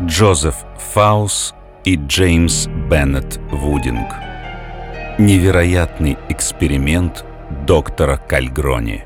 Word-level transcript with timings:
Джозеф 0.00 0.56
Фаус 0.78 1.54
и 1.84 1.96
Джеймс 1.96 2.66
Беннет 2.66 3.38
Вудинг. 3.52 4.08
Невероятный 5.18 6.16
эксперимент 6.30 7.26
доктора 7.66 8.16
Кальгрони. 8.16 9.04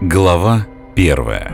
Глава 0.00 0.66
первая. 0.96 1.52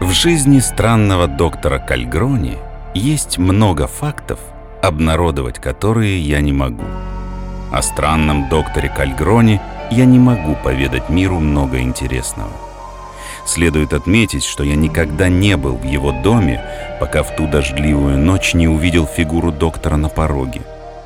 В 0.00 0.12
жизни 0.12 0.60
странного 0.60 1.26
доктора 1.26 1.78
Кальгрони 1.78 2.58
есть 2.94 3.38
много 3.38 3.86
фактов, 3.86 4.40
обнародовать 4.82 5.58
которые 5.58 6.20
я 6.20 6.42
не 6.42 6.52
могу. 6.52 6.84
О 7.72 7.80
странном 7.80 8.50
докторе 8.50 8.90
Кальгрони 8.90 9.60
я 9.90 10.04
не 10.04 10.18
могу 10.18 10.54
поведать 10.54 11.08
миру 11.08 11.38
много 11.38 11.80
интересного. 11.80 12.50
Следует 13.46 13.94
отметить, 13.94 14.44
что 14.44 14.62
я 14.62 14.76
никогда 14.76 15.28
не 15.28 15.56
был 15.56 15.76
в 15.76 15.84
его 15.84 16.12
доме, 16.12 16.62
пока 17.00 17.22
в 17.22 17.34
ту 17.34 17.46
дождливую 17.46 18.18
ночь 18.18 18.52
не 18.52 18.68
увидел 18.68 19.06
фигуру 19.06 19.50
доктора 19.50 19.96
на 19.96 20.10
пороге. 20.10 20.60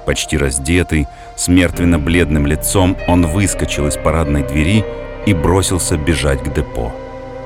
Почти 0.07 0.37
раздетый, 0.37 1.07
с 1.37 1.47
мертвенно-бледным 1.47 2.47
лицом, 2.47 2.97
он 3.07 3.27
выскочил 3.27 3.87
из 3.87 3.97
парадной 3.97 4.43
двери 4.43 4.85
и 5.25 5.35
бросился 5.35 5.97
бежать 5.97 6.43
к 6.43 6.53
депо. 6.53 6.93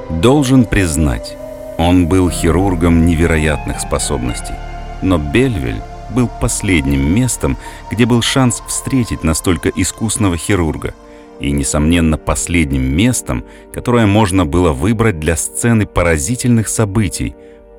Должен 0.09 0.65
признать, 0.65 1.37
он 1.77 2.07
был 2.07 2.30
хирургом 2.30 3.05
невероятных 3.05 3.80
способностей. 3.80 4.55
Но 5.03 5.19
Бельвиль 5.19 5.83
был 6.09 6.30
последним 6.41 7.15
местом, 7.15 7.59
где 7.91 8.07
был 8.07 8.23
шанс 8.23 8.63
встретить 8.66 9.23
настолько 9.23 9.69
искусного 9.69 10.38
хирурга– 10.38 10.95
и, 11.40 11.51
несомненно, 11.52 12.18
последним 12.18 12.96
местом, 12.96 13.45
которое 13.73 14.06
можно 14.06 14.46
было 14.46 14.73
выбрать 14.73 15.18
для 15.20 15.37
сцены 15.37 15.87
поразительных 15.87 16.68
событий, 16.68 17.34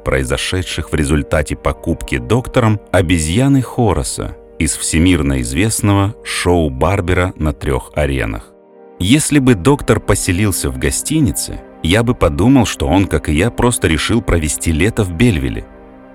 произошедших 0.06 0.92
в 0.92 0.96
результате 0.96 1.56
покупки 1.56 2.18
доктором 2.18 2.80
обезьяны 2.92 3.62
Хороса 3.62 4.38
из 4.60 4.76
всемирно 4.76 5.42
известного 5.42 6.16
шоу 6.24 6.70
Барбера 6.70 7.34
на 7.38 7.54
трех 7.54 7.92
аренах. 7.96 8.54
Если 9.00 9.40
бы 9.40 9.54
доктор 9.54 10.00
поселился 10.00 10.72
в 10.72 10.80
гостинице, 10.80 11.62
я 11.84 12.04
бы 12.04 12.16
подумал, 12.16 12.66
что 12.66 12.88
он, 12.88 13.06
как 13.06 13.30
и 13.30 13.34
я, 13.34 13.52
просто 13.52 13.88
решил 13.88 14.22
провести 14.22 14.72
лето 14.72 15.04
в 15.04 15.12
Бельвилле. 15.12 15.66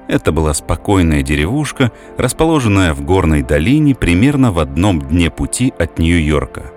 Это 0.08 0.32
была 0.32 0.52
спокойная 0.52 1.22
деревушка, 1.22 1.92
расположенная 2.18 2.92
в 2.92 3.02
горной 3.02 3.42
долине 3.42 3.94
примерно 3.94 4.50
в 4.50 4.58
одном 4.58 5.00
дне 5.00 5.30
пути 5.30 5.72
от 5.78 5.98
Нью-Йорка. 5.98 6.72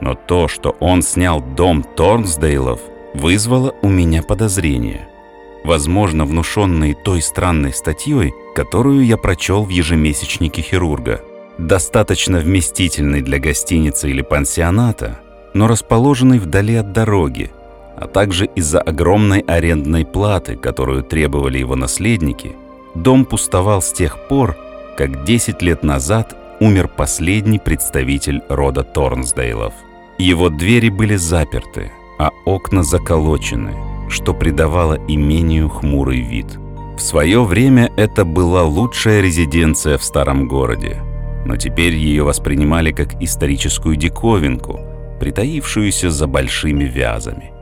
Но 0.00 0.14
то, 0.14 0.48
что 0.48 0.76
он 0.80 1.02
снял 1.02 1.40
дом 1.40 1.82
Торнсдейлов, 1.82 2.80
вызвало 3.14 3.74
у 3.82 3.88
меня 3.88 4.22
подозрение. 4.22 5.08
Возможно, 5.64 6.24
внушенные 6.24 6.94
той 6.94 7.22
странной 7.22 7.72
статьей, 7.72 8.32
которую 8.54 9.04
я 9.04 9.16
прочел 9.16 9.64
в 9.64 9.68
ежемесячнике 9.70 10.62
хирурга. 10.62 11.22
Достаточно 11.58 12.38
вместительный 12.38 13.22
для 13.22 13.38
гостиницы 13.38 14.10
или 14.10 14.22
пансионата, 14.22 15.18
но 15.54 15.66
расположенный 15.66 16.38
вдали 16.38 16.76
от 16.76 16.92
дороги, 16.92 17.50
а 17.96 18.06
также 18.06 18.46
из-за 18.54 18.80
огромной 18.80 19.40
арендной 19.40 20.04
платы, 20.04 20.56
которую 20.56 21.02
требовали 21.02 21.58
его 21.58 21.76
наследники, 21.76 22.54
дом 22.94 23.24
пустовал 23.24 23.80
с 23.80 23.90
тех 23.90 24.28
пор, 24.28 24.56
как 24.96 25.24
10 25.24 25.62
лет 25.62 25.82
назад 25.82 26.36
умер 26.60 26.88
последний 26.88 27.58
представитель 27.58 28.42
рода 28.48 28.82
Торнсдейлов. 28.82 29.72
Его 30.18 30.48
двери 30.48 30.88
были 30.88 31.16
заперты, 31.16 31.92
а 32.18 32.30
окна 32.46 32.82
заколочены, 32.82 33.74
что 34.08 34.32
придавало 34.32 34.98
имению 35.08 35.68
хмурый 35.68 36.20
вид. 36.20 36.58
В 36.96 37.00
свое 37.00 37.44
время 37.44 37.92
это 37.96 38.24
была 38.24 38.64
лучшая 38.64 39.20
резиденция 39.20 39.98
в 39.98 40.02
старом 40.02 40.48
городе, 40.48 41.02
но 41.44 41.56
теперь 41.56 41.94
ее 41.94 42.22
воспринимали 42.22 42.92
как 42.92 43.22
историческую 43.22 43.96
диковинку, 43.96 44.80
притаившуюся 45.20 46.10
за 46.10 46.26
большими 46.26 46.84
вязами. 46.84 47.52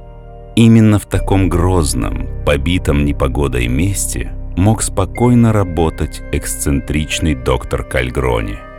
Именно 0.54 1.00
в 1.00 1.06
таком 1.06 1.48
грозном, 1.48 2.28
побитом 2.46 3.04
непогодой 3.04 3.66
месте 3.66 4.32
мог 4.56 4.82
спокойно 4.82 5.52
работать 5.52 6.22
эксцентричный 6.30 7.34
доктор 7.34 7.82
Кальгрони– 7.82 8.58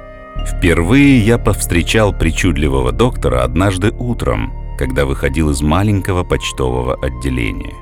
Впервые 0.46 1.20
я 1.20 1.38
повстречал 1.38 2.14
причудливого 2.14 2.92
доктора 2.92 3.44
однажды 3.44 3.92
утром, 3.92 4.54
когда 4.78 5.06
выходил 5.06 5.50
из 5.50 5.62
маленького 5.62 6.24
почтового 6.24 6.96
отделения. 6.96 7.74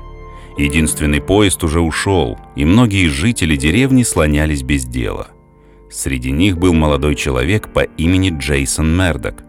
Единственный 0.56 1.20
поезд 1.20 1.62
уже 1.64 1.80
ушел, 1.80 2.38
и 2.56 2.64
многие 2.64 3.08
жители 3.08 3.56
деревни 3.56 4.02
слонялись 4.02 4.62
без 4.62 4.84
дела. 4.84 5.28
Среди 5.90 6.30
них 6.30 6.58
был 6.58 6.72
молодой 6.72 7.16
человек 7.16 7.72
по 7.72 7.80
имени 7.80 8.34
Джейсон 8.36 8.96
Мердок. 8.96 9.44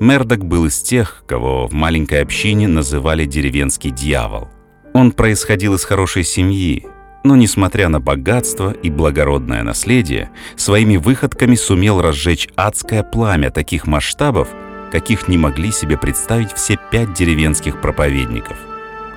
Мердок 0.00 0.44
был 0.44 0.66
из 0.66 0.80
тех, 0.82 1.24
кого 1.28 1.66
в 1.66 1.72
маленькой 1.72 2.22
общине 2.22 2.66
называли 2.66 3.24
«деревенский 3.24 3.90
дьявол». 3.90 4.48
Он 4.94 5.12
происходил 5.12 5.74
из 5.74 5.84
хорошей 5.84 6.24
семьи, 6.24 6.86
но, 7.24 7.36
несмотря 7.36 7.88
на 7.88 8.00
богатство 8.00 8.72
и 8.72 8.90
благородное 8.90 9.62
наследие, 9.62 10.30
своими 10.56 10.96
выходками 10.96 11.54
сумел 11.54 12.00
разжечь 12.00 12.48
адское 12.56 13.02
пламя 13.02 13.50
таких 13.50 13.86
масштабов, 13.86 14.48
каких 14.90 15.28
не 15.28 15.38
могли 15.38 15.72
себе 15.72 15.96
представить 15.96 16.52
все 16.52 16.76
пять 16.90 17.14
деревенских 17.14 17.80
проповедников. 17.80 18.56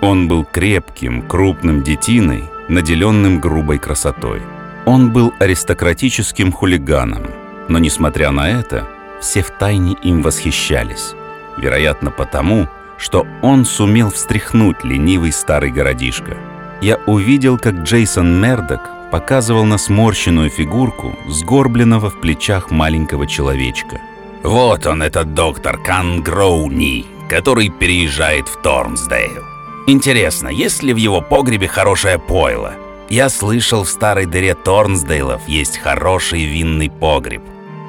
Он 0.02 0.28
был 0.28 0.46
крепким, 0.46 1.24
крупным 1.24 1.84
детиной, 1.84 2.44
наделенным 2.70 3.42
грубой 3.42 3.80
красотой. 3.80 4.42
Он 4.86 5.12
был 5.12 5.34
аристократическим 5.40 6.52
хулиганом, 6.52 7.24
но, 7.70 7.80
несмотря 7.80 8.32
на 8.32 8.50
это, 8.50 8.88
все 9.20 9.42
втайне 9.42 9.96
им 10.04 10.22
восхищались. 10.22 11.14
Вероятно, 11.58 12.12
потому, 12.12 12.70
что 12.98 13.26
он 13.42 13.66
сумел 13.66 14.12
встряхнуть 14.12 14.84
ленивый 14.84 15.32
старый 15.32 15.72
городишко– 15.72 16.38
я 16.82 16.98
увидел, 17.08 17.58
как 17.58 17.76
Джейсон 17.84 18.40
Мердок 18.42 18.82
показывал 19.12 19.66
на 19.66 19.78
сморщенную 19.78 20.50
фигурку, 20.50 21.16
сгорбленного 21.28 22.10
в 22.10 22.20
плечах 22.20 22.72
маленького 22.72 23.28
человечка. 23.28 24.02
«Вот 24.44 24.86
он, 24.86 25.02
этот 25.02 25.34
доктор 25.34 25.78
Кангроуни, 25.78 27.06
который 27.30 27.70
переезжает 27.70 28.48
в 28.48 28.62
Торнсдейл. 28.62 29.44
Интересно, 29.88 30.50
есть 30.50 30.84
ли 30.84 30.94
в 30.94 30.98
его 30.98 31.22
погребе 31.22 31.68
хорошее 31.68 32.20
пойло? 32.20 32.74
Я 33.10 33.30
слышал, 33.30 33.84
в 33.84 33.90
старой 33.90 34.26
дыре 34.26 34.56
Торнсдейлов 34.56 35.48
есть 35.48 35.78
хороший 35.78 36.46
винный 36.46 36.90
погреб». 36.90 37.42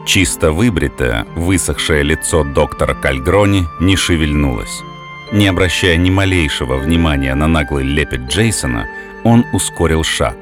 Чисто 0.07 0.53
выбритое, 0.53 1.27
высохшее 1.35 2.05
лицо 2.05 2.45
доктора 2.45 2.95
Кальгрони 2.95 3.67
не 3.81 3.97
шевельнулось. 3.97 4.83
Не 5.33 5.49
обращая 5.49 5.97
ни 5.97 6.11
малейшего 6.11 6.77
внимания 6.77 7.35
на 7.35 7.49
наглый 7.49 7.85
лепет 7.85 8.29
Джейсона, 8.29 8.87
он 9.25 9.45
ускорил 9.53 10.05
шаг. 10.05 10.37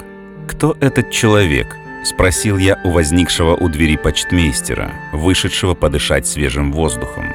«Кто 0.47 0.77
этот 0.81 1.11
человек?»— 1.11 1.75
спросил 2.05 2.59
я 2.59 2.78
у 2.84 2.91
возникшего 2.91 3.56
у 3.56 3.69
двери 3.71 3.97
почтмейстера, 3.97 4.93
вышедшего 5.12 5.75
подышать 5.75 6.27
свежим 6.27 6.71
воздухом. 6.71 7.33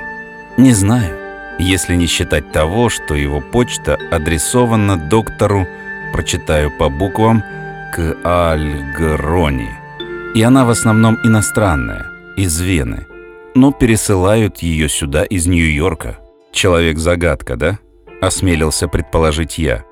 «Не 0.57 0.73
знаю, 0.73 1.17
если 1.57 1.95
не 1.95 2.05
считать 2.05 2.51
того, 2.51 2.89
что 2.89 3.15
его 3.15 3.41
почта 3.41 3.97
адресована 4.11 4.95
доктору, 4.95 5.67
прочитаю 6.13 6.69
по 6.69 6.89
буквам, 6.89 7.43
к 7.95 8.15
Альгрони. 8.23 9.71
И 10.35 10.43
она 10.43 10.65
в 10.65 10.69
основном 10.69 11.17
иностранная, 11.23 12.05
из 12.37 12.61
Вены, 12.61 13.07
но 13.55 13.71
пересылают 13.71 14.59
ее 14.59 14.87
сюда 14.87 15.23
из 15.23 15.47
Нью-Йорка». 15.47 16.19
Человек-загадка, 16.51 17.55
да? 17.55 17.79
Осмелился 18.21 18.87
предположить 18.87 19.57
я. 19.57 19.85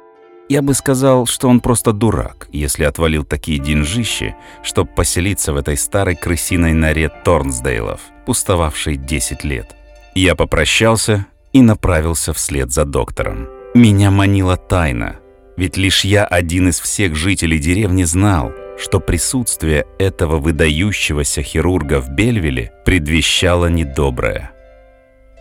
Я 0.50 0.62
бы 0.62 0.74
сказал, 0.74 1.26
что 1.26 1.50
он 1.50 1.60
просто 1.60 1.92
дурак, 1.92 2.48
если 2.52 2.86
отвалил 2.86 3.26
такие 3.26 3.60
деньжищи, 3.60 4.36
чтобы 4.64 4.90
поселиться 4.90 5.52
в 5.52 5.58
этой 5.58 5.76
старой 5.76 6.16
крысиной 6.16 6.74
норе 6.74 7.10
Торнсдейлов, 7.10 8.00
пустовавшей 8.26 8.96
10 8.96 9.44
лет. 9.44 9.76
Я 10.16 10.36
попрощался 10.36 11.26
и 11.52 11.62
направился 11.62 12.34
вслед 12.34 12.72
за 12.72 12.86
доктором. 12.86 13.50
Меня 13.74 14.10
манила 14.10 14.56
тайна, 14.56 15.18
ведь 15.58 15.76
лишь 15.76 16.06
я 16.06 16.26
один 16.26 16.70
из 16.70 16.80
всех 16.80 17.16
жителей 17.16 17.60
деревни 17.60 18.04
знал, 18.04 18.54
что 18.78 19.00
присутствие 19.00 19.86
этого 20.00 20.38
выдающегося 20.38 21.42
хирурга 21.42 22.00
в 22.00 22.10
Бельвилле 22.10 22.72
предвещало 22.86 23.66
недоброе. 23.68 24.52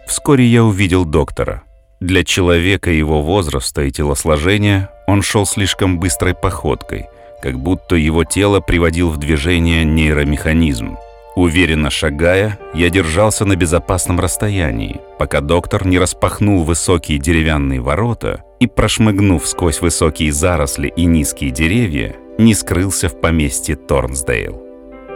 Вскоре 0.07 0.45
я 0.45 0.65
увидел 0.65 1.05
доктора. 1.05 1.63
Для 2.01 2.25
человека 2.25 2.91
его 2.91 3.23
возраста 3.23 3.83
и 3.83 3.91
телосложения 3.91 4.91
он 5.07 5.23
шел 5.23 5.47
слишком 5.47 5.99
быстрой 5.99 6.35
походкой, 6.35 7.07
как 7.43 7.59
будто 7.59 7.97
его 7.97 8.25
тело 8.25 8.61
приводил 8.61 9.11
в 9.11 9.17
движение 9.17 9.85
нейромеханизм. 9.85 10.99
Уверенно 11.37 11.91
шагая, 11.91 12.59
я 12.73 12.89
держался 12.89 13.45
на 13.45 13.57
безопасном 13.57 14.21
расстоянии, 14.21 15.01
пока 15.19 15.41
доктор 15.41 15.87
не 15.87 15.99
распахнул 15.99 16.65
высокие 16.65 17.19
деревянные 17.19 17.81
ворота 17.81 18.43
и, 18.59 18.67
прошмыгнув 18.67 19.47
сквозь 19.47 19.81
высокие 19.81 20.33
заросли 20.33 20.89
и 20.89 21.05
низкие 21.05 21.51
деревья, 21.51 22.17
не 22.39 22.55
скрылся 22.55 23.09
в 23.09 23.21
поместье 23.21 23.77
Торнсдейл. 23.77 24.66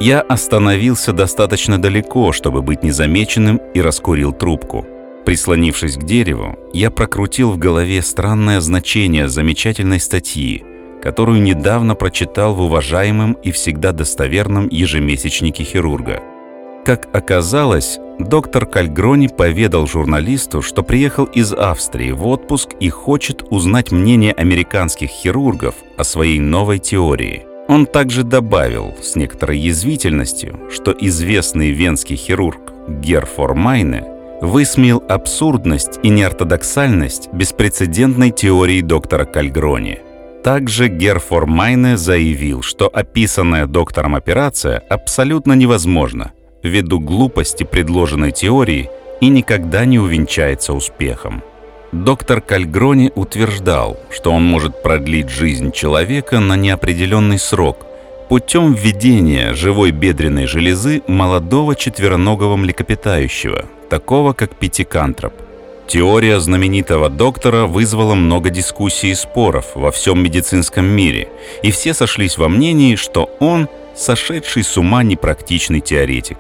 Я 0.01 0.23
остановился 0.23 1.13
достаточно 1.13 1.81
далеко, 1.81 2.33
чтобы 2.33 2.63
быть 2.63 2.83
незамеченным, 2.83 3.61
и 3.75 3.83
раскурил 3.83 4.33
трубку. 4.33 4.87
Прислонившись 5.27 5.97
к 5.97 6.05
дереву, 6.05 6.59
я 6.73 6.91
прокрутил 6.91 7.51
в 7.51 7.59
голове 7.59 8.01
странное 8.01 8.63
значение 8.63 9.29
замечательной 9.29 10.01
статьи, 10.01 10.65
которую 11.03 11.43
недавно 11.43 11.95
прочитал 11.95 12.55
в 12.55 12.63
уважаемом 12.63 13.35
и 13.43 13.53
всегда 13.53 13.93
достоверном 13.93 14.69
ежемесячнике 14.71 15.65
хирурга. 15.65 16.23
Как 16.87 17.15
оказалось, 17.15 17.99
доктор 18.19 18.65
Кальгрони 18.65 19.27
поведал 19.27 19.87
журналисту, 19.87 20.63
что 20.63 20.83
приехал 20.83 21.27
из 21.27 21.53
Австрии 21.53 22.13
в 22.13 22.27
отпуск 22.27 22.71
и 22.81 22.89
хочет 22.89 23.45
узнать 23.51 23.93
мнение 23.93 24.33
американских 24.33 25.11
хирургов 25.11 25.75
о 25.99 26.05
своей 26.05 26.39
новой 26.39 26.79
теории. 26.79 27.50
Он 27.71 27.87
также 27.87 28.25
добавил 28.25 28.97
с 29.01 29.15
некоторой 29.15 29.57
язвительностью, 29.57 30.59
что 30.73 30.91
известный 30.91 31.71
венский 31.71 32.17
хирург 32.17 32.73
Герфор 32.89 33.55
Майне 33.55 34.05
высмеял 34.41 35.01
абсурдность 35.09 36.01
и 36.03 36.09
неортодоксальность 36.09 37.33
беспрецедентной 37.33 38.33
теории 38.33 38.81
доктора 38.81 39.25
Кальгрони. 39.25 40.01
Также 40.43 40.89
Герфор 40.89 41.47
Майне 41.47 41.97
заявил, 41.97 42.63
что 42.63 42.89
описанная 42.89 43.67
доктором 43.67 44.17
операция 44.17 44.83
абсолютно 44.89 45.53
невозможна 45.53 46.33
ввиду 46.65 46.99
глупости 46.99 47.63
предложенной 47.63 48.33
теории 48.33 48.91
и 49.21 49.29
никогда 49.29 49.85
не 49.85 50.01
увенчается 50.01 50.73
успехом. 50.73 51.45
Доктор 51.93 52.41
Кальгрони 52.41 53.11
утверждал, 53.17 53.99
что 54.11 54.31
он 54.31 54.45
может 54.45 54.81
продлить 54.81 55.29
жизнь 55.29 55.73
человека 55.73 56.39
на 56.39 56.55
неопределенный 56.55 57.39
срок 57.39 57.85
путем 58.29 58.75
введения 58.75 59.55
живой 59.55 59.91
бедренной 59.91 60.47
железы 60.47 61.03
молодого 61.09 61.75
четвероногого 61.75 62.55
млекопитающего, 62.55 63.65
такого 63.89 64.35
как 64.35 64.55
пятикантроп. 64.55 65.33
Теория 65.89 66.39
знаменитого 66.39 67.09
доктора 67.09 67.67
вызвала 67.67 68.15
много 68.15 68.51
дискуссий 68.51 69.11
и 69.11 69.17
споров 69.17 69.73
во 69.75 69.91
всем 69.91 70.23
медицинском 70.23 70.85
мире, 70.85 71.29
и 71.65 71.73
все 71.73 71.93
сошлись 71.93 72.39
во 72.39 72.49
мнении, 72.49 72.95
что 72.95 73.29
он 73.41 73.69
сошедший 73.97 74.63
с 74.63 74.77
ума 74.77 75.03
непрактичный 75.03 75.81
теоретик. 75.81 76.39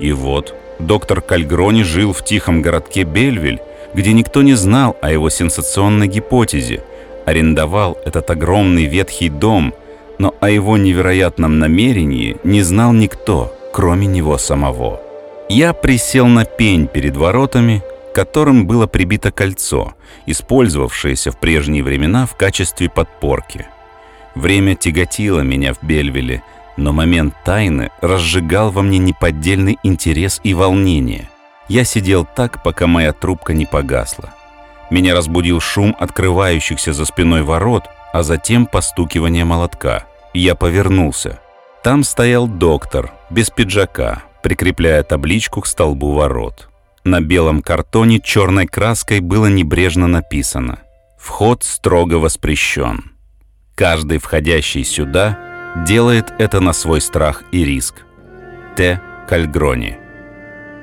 И 0.00 0.10
вот 0.10 0.56
доктор 0.80 1.20
Кальгрони 1.20 1.84
жил 1.84 2.12
в 2.12 2.24
тихом 2.24 2.62
городке 2.62 3.04
Бельвиль, 3.04 3.60
где 3.94 4.12
никто 4.12 4.42
не 4.42 4.54
знал 4.54 4.96
о 5.00 5.10
его 5.10 5.30
сенсационной 5.30 6.08
гипотезе, 6.08 6.82
арендовал 7.26 7.98
этот 8.04 8.30
огромный 8.30 8.86
ветхий 8.86 9.28
дом, 9.28 9.74
но 10.18 10.34
о 10.40 10.50
его 10.50 10.76
невероятном 10.76 11.58
намерении 11.58 12.36
не 12.44 12.62
знал 12.62 12.92
никто, 12.92 13.54
кроме 13.72 14.06
него 14.06 14.38
самого. 14.38 15.00
Я 15.48 15.72
присел 15.72 16.26
на 16.26 16.44
пень 16.44 16.86
перед 16.86 17.16
воротами, 17.16 17.82
к 18.10 18.14
которым 18.14 18.66
было 18.66 18.86
прибито 18.86 19.32
кольцо, 19.32 19.94
использовавшееся 20.26 21.32
в 21.32 21.38
прежние 21.38 21.82
времена 21.82 22.26
в 22.26 22.36
качестве 22.36 22.88
подпорки. 22.88 23.66
Время 24.34 24.74
тяготило 24.74 25.40
меня 25.40 25.74
в 25.74 25.82
Бельвиле, 25.82 26.42
но 26.76 26.92
момент 26.92 27.34
тайны 27.44 27.90
разжигал 28.00 28.70
во 28.70 28.82
мне 28.82 28.98
неподдельный 28.98 29.78
интерес 29.82 30.40
и 30.42 30.54
волнение. 30.54 31.28
Я 31.72 31.84
сидел 31.84 32.26
так, 32.26 32.62
пока 32.62 32.86
моя 32.86 33.14
трубка 33.14 33.54
не 33.54 33.64
погасла. 33.64 34.34
Меня 34.90 35.14
разбудил 35.14 35.58
шум 35.58 35.96
открывающихся 35.98 36.92
за 36.92 37.06
спиной 37.06 37.44
ворот, 37.44 37.84
а 38.12 38.22
затем 38.22 38.66
постукивание 38.66 39.46
молотка. 39.46 40.04
Я 40.34 40.54
повернулся. 40.54 41.40
Там 41.82 42.04
стоял 42.04 42.46
доктор, 42.46 43.14
без 43.30 43.48
пиджака, 43.48 44.22
прикрепляя 44.42 45.02
табличку 45.02 45.62
к 45.62 45.66
столбу 45.66 46.12
ворот. 46.12 46.68
На 47.04 47.22
белом 47.22 47.62
картоне 47.62 48.20
черной 48.20 48.66
краской 48.66 49.20
было 49.20 49.46
небрежно 49.46 50.06
написано 50.06 50.80
«Вход 51.18 51.64
строго 51.64 52.16
воспрещен». 52.16 53.12
Каждый 53.74 54.18
входящий 54.18 54.84
сюда 54.84 55.38
делает 55.86 56.34
это 56.38 56.60
на 56.60 56.74
свой 56.74 57.00
страх 57.00 57.44
и 57.50 57.64
риск. 57.64 58.02
Т. 58.76 59.00
Кальгрони 59.26 60.01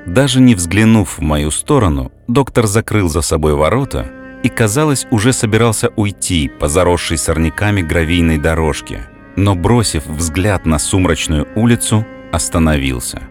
даже 0.06 0.42
не 0.42 0.56
взглянув 0.56 1.18
в 1.18 1.22
мою 1.22 1.52
сторону, 1.52 2.12
доктор 2.28 2.68
закрыл 2.68 3.10
за 3.10 3.22
собой 3.22 3.54
ворота 3.54 4.12
и, 4.44 4.50
казалось, 4.50 5.08
уже 5.12 5.34
собирался 5.34 5.90
уйти 5.96 6.50
по 6.60 6.68
заросшей 6.68 7.18
сорняками 7.18 7.82
гравийной 7.82 8.38
дорожке, 8.38 9.02
но, 9.36 9.56
бросив 9.56 10.08
взгляд 10.08 10.66
на 10.66 10.80
сумрачную 10.80 11.48
улицу, 11.56 12.06
остановился. 12.32 13.22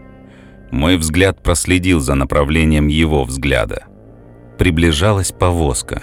Мой 0.71 0.97
взгляд 0.97 1.43
проследил 1.43 2.01
за 2.01 2.15
направлением 2.15 2.89
его 2.89 3.25
взгляда. 3.25 3.85
Приближалась 4.59 5.33
повозка. 5.33 6.03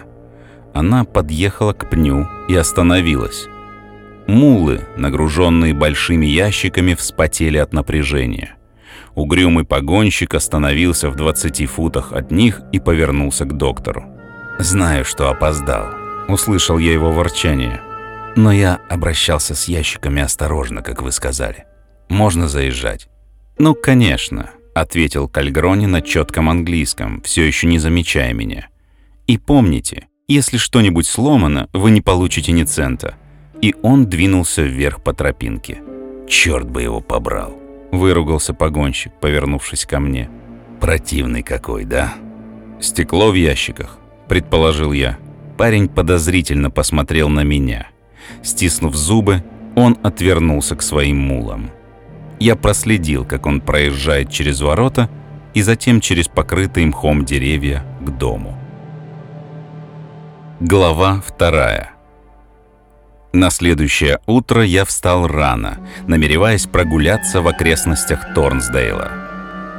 Она 0.74 1.04
подъехала 1.04 1.74
к 1.74 1.90
пню 1.90 2.28
и 2.50 2.56
остановилась. 2.56 3.48
Мулы, 4.28 4.82
нагруженные 4.98 5.74
большими 5.74 6.26
ящиками, 6.26 6.96
вспотели 6.96 7.58
от 7.58 7.74
напряжения. 7.74 8.55
Угрюмый 9.16 9.64
погонщик 9.64 10.34
остановился 10.34 11.10
в 11.10 11.16
20 11.16 11.70
футах 11.70 12.12
от 12.12 12.32
них 12.32 12.62
и 12.74 12.80
повернулся 12.80 13.46
к 13.46 13.56
доктору. 13.56 14.06
«Знаю, 14.60 15.06
что 15.06 15.30
опоздал»,— 15.30 15.88
услышал 16.28 16.78
я 16.78 16.92
его 16.92 17.12
ворчание. 17.12 17.82
«Но 18.36 18.52
я 18.52 18.82
обращался 18.90 19.56
с 19.56 19.68
ящиками 19.70 20.22
осторожно, 20.22 20.82
как 20.82 21.02
вы 21.02 21.12
сказали. 21.14 21.66
Можно 22.10 22.50
заезжать?» 22.50 23.08
«Ну, 23.58 23.74
конечно»,— 23.74 24.52
ответил 24.76 25.30
Кальгрони 25.30 25.86
на 25.86 26.02
четком 26.02 26.50
английском, 26.50 27.22
все 27.22 27.44
еще 27.44 27.68
не 27.68 27.80
замечая 27.80 28.34
меня. 28.34 28.68
«И 29.28 29.38
помните, 29.38 30.08
если 30.28 30.58
что-нибудь 30.58 31.08
сломано, 31.08 31.70
вы 31.72 31.92
не 31.92 32.02
получите 32.02 32.52
ни 32.52 32.64
цента». 32.64 33.16
И 33.62 33.74
он 33.82 34.08
двинулся 34.08 34.62
вверх 34.62 35.02
по 35.02 35.14
тропинке. 35.14 35.82
Черт 36.28 36.70
бы 36.70 36.82
его 36.82 37.00
побрал. 37.00 37.65
Выругался 37.96 38.54
погонщик, 38.54 39.14
повернувшись 39.22 39.86
ко 39.86 40.02
мне. 40.02 40.30
Противный 40.82 41.44
какой, 41.44 41.86
да? 41.86 42.14
Стекло 42.82 43.32
в 43.32 43.36
ящиках, 43.36 44.00
предположил 44.28 44.92
я. 44.92 45.18
Парень 45.58 45.88
подозрительно 45.88 46.70
посмотрел 46.70 47.30
на 47.30 47.44
меня. 47.44 47.88
Стиснув 48.44 48.96
зубы, 48.96 49.46
он 49.78 49.98
отвернулся 50.04 50.76
к 50.76 50.82
своим 50.82 51.20
мулам. 51.20 51.72
Я 52.38 52.58
проследил, 52.58 53.24
как 53.24 53.46
он 53.46 53.62
проезжает 53.62 54.30
через 54.30 54.60
ворота 54.60 55.10
и 55.54 55.62
затем 55.62 56.02
через 56.02 56.28
покрытые 56.28 56.88
мхом 56.88 57.24
деревья 57.24 57.86
к 58.02 58.10
дому. 58.10 58.60
Глава 60.60 61.24
вторая. 61.26 61.95
На 63.36 63.50
следующее 63.50 64.20
утро 64.28 64.64
я 64.64 64.86
встал 64.86 65.28
рано, 65.28 65.80
намереваясь 66.08 66.68
прогуляться 66.68 67.42
в 67.42 67.50
окрестностях 67.50 68.34
Торнсдейла. 68.34 69.12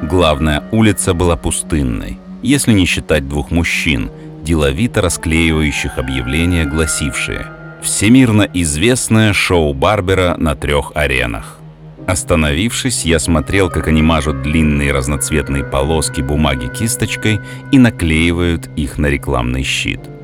Главная 0.02 0.64
улица 0.72 1.14
была 1.14 1.36
пустынной, 1.36 2.18
если 2.42 2.74
не 2.74 2.84
считать 2.84 3.30
двух 3.30 3.50
мужчин, 3.50 4.10
деловито 4.42 5.00
расклеивающих 5.00 5.96
объявления, 5.96 6.66
гласившие 6.66 7.46
«Всемирно 7.82 8.42
известное 8.42 9.32
шоу 9.32 9.72
Барбера 9.72 10.36
на 10.36 10.54
трех 10.54 10.92
аренах». 10.94 11.58
Остановившись, 12.06 13.06
я 13.06 13.18
смотрел, 13.18 13.70
как 13.70 13.88
они 13.88 14.02
мажут 14.02 14.42
длинные 14.42 14.92
разноцветные 14.92 15.64
полоски 15.64 16.20
бумаги 16.20 16.66
кисточкой 16.66 17.40
и 17.72 17.78
наклеивают 17.78 18.68
их 18.76 18.98
на 18.98 19.06
рекламный 19.06 19.62
щит– 19.62 20.00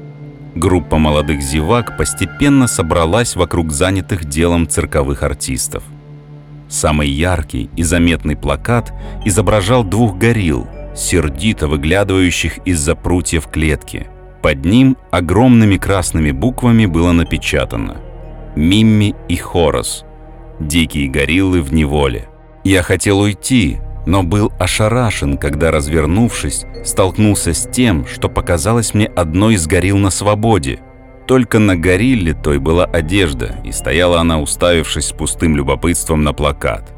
Группа 0.55 0.99
молодых 0.99 1.41
зевак 1.41 1.97
постепенно 1.97 2.67
собралась 2.67 3.37
вокруг 3.37 3.73
занятых 3.73 4.27
делом 4.27 4.69
цирковых 4.69 5.23
артистов. 5.23 5.83
Самый 6.69 7.09
яркий 7.09 7.71
и 7.77 7.83
заметный 7.83 8.37
плакат 8.37 8.93
изображал 9.25 9.85
двух 9.85 10.17
горилл, 10.17 10.67
сердито 10.95 11.69
выглядывающих 11.69 12.59
из-за 12.67 12.95
прутьев 12.95 13.49
клетки. 13.49 14.07
Под 14.43 14.65
ним 14.65 14.97
огромными 15.11 15.77
красными 15.77 16.33
буквами 16.33 16.87
было 16.87 17.13
напечатано 17.13 17.97
«Мимми 18.57 19.15
и 19.29 19.37
Хорос. 19.37 20.05
Дикие 20.61 21.09
гориллы 21.09 21.63
в 21.63 21.73
неволе». 21.73 22.29
Я 22.65 22.83
хотел 22.83 23.21
уйти, 23.21 23.79
но 24.07 24.23
был 24.23 24.53
ошарашен, 24.59 25.39
когда, 25.39 25.71
развернувшись, 25.71 26.65
столкнулся 26.85 27.55
с 27.55 27.69
тем, 27.71 28.07
что 28.07 28.29
показалось 28.29 28.95
мне 28.95 29.07
одной 29.07 29.55
из 29.55 29.67
горилл 29.67 29.99
на 29.99 30.11
свободе. 30.11 30.81
Только 31.27 31.59
на 31.59 31.77
горилле 31.77 32.35
той 32.35 32.59
была 32.59 32.85
одежда, 32.85 33.57
и 33.65 33.71
стояла 33.71 34.21
она, 34.21 34.41
уставившись 34.41 35.07
с 35.07 35.13
пустым 35.13 35.57
любопытством 35.57 36.25
на 36.25 36.33
плакат. 36.33 36.93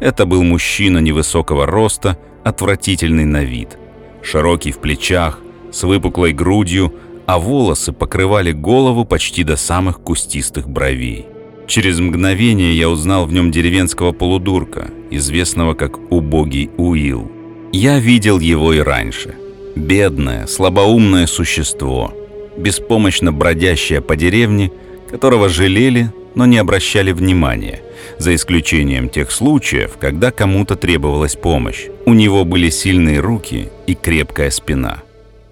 Это 0.00 0.26
был 0.26 0.42
мужчина 0.42 0.98
невысокого 0.98 1.66
роста, 1.66 2.18
отвратительный 2.44 3.24
на 3.24 3.42
вид. 3.42 3.78
Широкий 4.22 4.72
в 4.72 4.78
плечах, 4.78 5.38
с 5.72 5.82
выпуклой 5.82 6.32
грудью, 6.32 6.94
а 7.26 7.38
волосы 7.38 7.92
покрывали 7.92 8.52
голову 8.52 9.06
почти 9.06 9.44
до 9.44 9.56
самых 9.56 10.00
кустистых 10.00 10.68
бровей. 10.68 11.26
Через 11.66 11.98
мгновение 11.98 12.76
я 12.76 12.88
узнал 12.88 13.26
в 13.26 13.32
нем 13.32 13.50
деревенского 13.50 14.12
полудурка, 14.12 14.90
известного 15.10 15.74
как 15.74 15.98
«убогий 16.12 16.70
Уилл». 16.76 17.30
Я 17.72 17.98
видел 17.98 18.38
его 18.38 18.72
и 18.72 18.78
раньше. 18.78 19.34
Бедное, 19.74 20.46
слабоумное 20.46 21.26
существо, 21.26 22.14
беспомощно 22.56 23.32
бродящее 23.32 24.00
по 24.00 24.14
деревне, 24.14 24.70
которого 25.10 25.48
жалели, 25.48 26.12
но 26.34 26.46
не 26.46 26.58
обращали 26.58 27.12
внимания, 27.12 27.80
за 28.18 28.34
исключением 28.34 29.08
тех 29.08 29.30
случаев, 29.30 29.96
когда 29.98 30.30
кому-то 30.30 30.76
требовалась 30.76 31.34
помощь. 31.34 31.86
У 32.06 32.12
него 32.12 32.44
были 32.44 32.70
сильные 32.70 33.20
руки 33.20 33.70
и 33.86 33.94
крепкая 33.94 34.50
спина. 34.50 35.02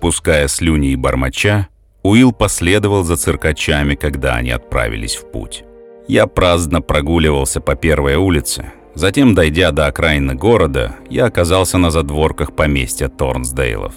Пуская 0.00 0.46
слюни 0.48 0.92
и 0.92 0.96
бормоча, 0.96 1.68
Уилл 2.02 2.32
последовал 2.32 3.04
за 3.04 3.16
циркачами, 3.16 3.94
когда 3.94 4.34
они 4.34 4.50
отправились 4.50 5.14
в 5.14 5.30
путь. 5.30 5.64
Я 6.12 6.26
праздно 6.26 6.82
прогуливался 6.82 7.62
по 7.62 7.74
первой 7.74 8.16
улице. 8.16 8.70
Затем, 8.94 9.34
дойдя 9.34 9.70
до 9.70 9.86
окраины 9.86 10.34
города, 10.34 10.96
я 11.08 11.24
оказался 11.24 11.78
на 11.78 11.90
задворках 11.90 12.54
поместья 12.54 13.08
Торнсдейлов. 13.08 13.94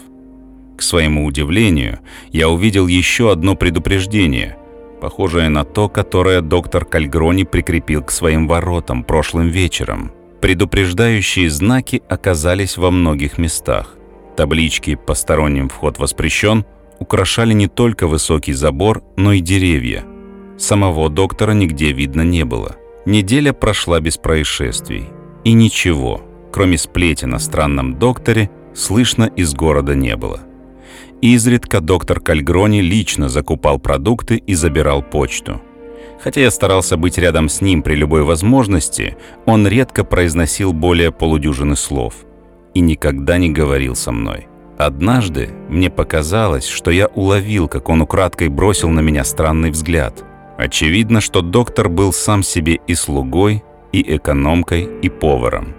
К 0.78 0.82
своему 0.82 1.26
удивлению, 1.26 2.00
я 2.32 2.48
увидел 2.48 2.88
еще 2.88 3.34
одно 3.34 3.56
предупреждение, 3.56 4.56
похожее 5.02 5.50
на 5.50 5.66
то, 5.66 5.90
которое 5.90 6.40
доктор 6.40 6.86
Кальгрони 6.86 7.44
прикрепил 7.44 8.02
к 8.02 8.12
своим 8.12 8.48
воротам 8.48 9.04
прошлым 9.04 9.50
вечером. 9.50 10.14
Предупреждающие 10.40 11.50
знаки 11.50 12.02
оказались 12.08 12.78
во 12.78 12.92
многих 12.92 13.38
местах. 13.38 13.98
Таблички 14.38 14.96
«Посторонним 14.96 15.68
вход 15.68 16.00
воспрещен» 16.00 16.64
украшали 16.98 17.52
не 17.52 17.68
только 17.68 18.08
высокий 18.08 18.54
забор, 18.54 19.04
но 19.18 19.34
и 19.34 19.42
деревья. 19.42 20.06
Самого 20.58 21.10
доктора 21.10 21.52
нигде 21.52 21.92
видно 21.92 22.22
не 22.22 22.46
было. 22.46 22.76
Неделя 23.06 23.54
прошла 23.54 24.00
без 24.00 24.18
происшествий. 24.18 25.08
И 25.44 25.54
ничего, 25.54 26.22
кроме 26.52 26.78
сплетен 26.78 27.34
о 27.34 27.40
странном 27.40 28.00
докторе, 28.00 28.50
слышно 28.74 29.26
из 29.26 29.54
города 29.54 29.94
не 29.96 30.16
было. 30.16 30.40
Изредка 31.22 31.82
доктор 31.82 32.20
Кальгрони 32.20 32.82
лично 32.82 33.30
закупал 33.30 33.80
продукты 33.80 34.38
и 34.38 34.54
забирал 34.54 35.04
почту. 35.04 35.62
Хотя 36.22 36.42
я 36.42 36.52
старался 36.52 36.98
быть 36.98 37.18
рядом 37.18 37.50
с 37.50 37.62
ним 37.62 37.84
при 37.84 37.96
любой 37.96 38.24
возможности, 38.24 39.18
он 39.46 39.68
редко 39.68 40.04
произносил 40.04 40.74
более 40.74 41.12
полудюжины 41.12 41.76
слов 41.76 42.16
и 42.74 42.80
никогда 42.80 43.38
не 43.38 43.50
говорил 43.50 43.96
со 43.96 44.12
мной. 44.12 44.48
Однажды 44.78 45.50
мне 45.70 45.90
показалось, 45.90 46.66
что 46.68 46.92
я 46.92 47.08
уловил, 47.08 47.68
как 47.68 47.90
он 47.90 48.02
украдкой 48.02 48.50
бросил 48.50 48.90
на 48.90 49.00
меня 49.00 49.24
странный 49.24 49.72
взгляд. 49.72 50.24
Очевидно, 50.58 51.22
что 51.22 51.42
доктор 51.42 51.90
был 51.90 52.14
сам 52.14 52.44
себе 52.44 52.80
и 52.88 52.96
слугой, 52.96 53.64
и 53.92 54.16
экономкой, 54.16 54.90
и 55.02 55.10
поваром. 55.10 55.74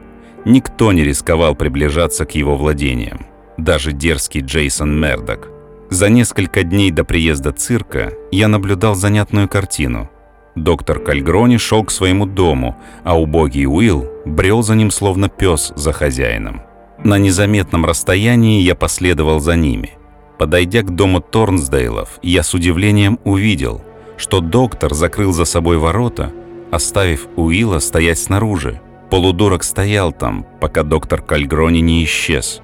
Никто 0.45 0.93
не 0.93 1.03
рисковал 1.03 1.55
приближаться 1.55 2.25
к 2.25 2.35
его 2.35 2.57
владениям. 2.57 3.27
Даже 3.57 3.93
дерзкий 3.93 4.41
Джейсон 4.41 5.01
Мердок. 5.01 5.49
За 5.91 6.09
несколько 6.09 6.63
дней 6.63 6.91
до 6.91 7.05
приезда 7.05 7.53
цирка 7.53 8.13
я 8.31 8.49
наблюдал 8.49 8.95
занятную 8.95 9.49
картину. 9.49 10.11
Доктор 10.55 11.01
Кальгрони 11.01 11.59
шел 11.59 11.85
к 11.85 11.91
своему 11.91 12.27
дому, 12.27 12.77
а 13.05 13.19
убогий 13.19 13.67
Уилл 13.67 14.07
брел 14.25 14.63
за 14.63 14.75
ним 14.75 14.91
словно 14.91 15.29
пес 15.29 15.73
за 15.77 15.93
хозяином. 15.93 16.63
На 17.05 17.19
незаметном 17.19 17.85
расстоянии 17.85 18.63
я 18.63 18.75
последовал 18.75 19.39
за 19.39 19.55
ними. 19.55 19.93
Подойдя 20.39 20.83
к 20.83 20.95
дому 20.95 21.21
Торнсдейлов, 21.21 22.19
я 22.23 22.43
с 22.43 22.53
удивлением 22.55 23.19
увидел, 23.25 23.83
что 24.17 24.41
доктор 24.41 24.95
закрыл 24.95 25.33
за 25.33 25.45
собой 25.45 25.79
ворота, 25.79 26.33
оставив 26.71 27.29
Уилла 27.37 27.79
стоять 27.79 28.19
снаружи. 28.19 28.81
Полудурок 29.11 29.63
стоял 29.63 30.13
там, 30.13 30.47
пока 30.61 30.83
доктор 30.83 31.23
Кальгрони 31.23 31.79
не 31.79 32.05
исчез. 32.05 32.61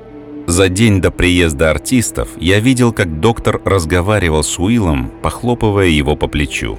За 0.47 0.69
день 0.69 1.01
до 1.01 1.11
приезда 1.11 1.71
артистов 1.71 2.29
я 2.39 2.59
видел, 2.59 2.93
как 2.93 3.21
доктор 3.21 3.61
разговаривал 3.65 4.43
с 4.43 4.59
Уиллом, 4.59 5.13
похлопывая 5.23 5.87
его 5.87 6.17
по 6.17 6.27
плечу. 6.27 6.79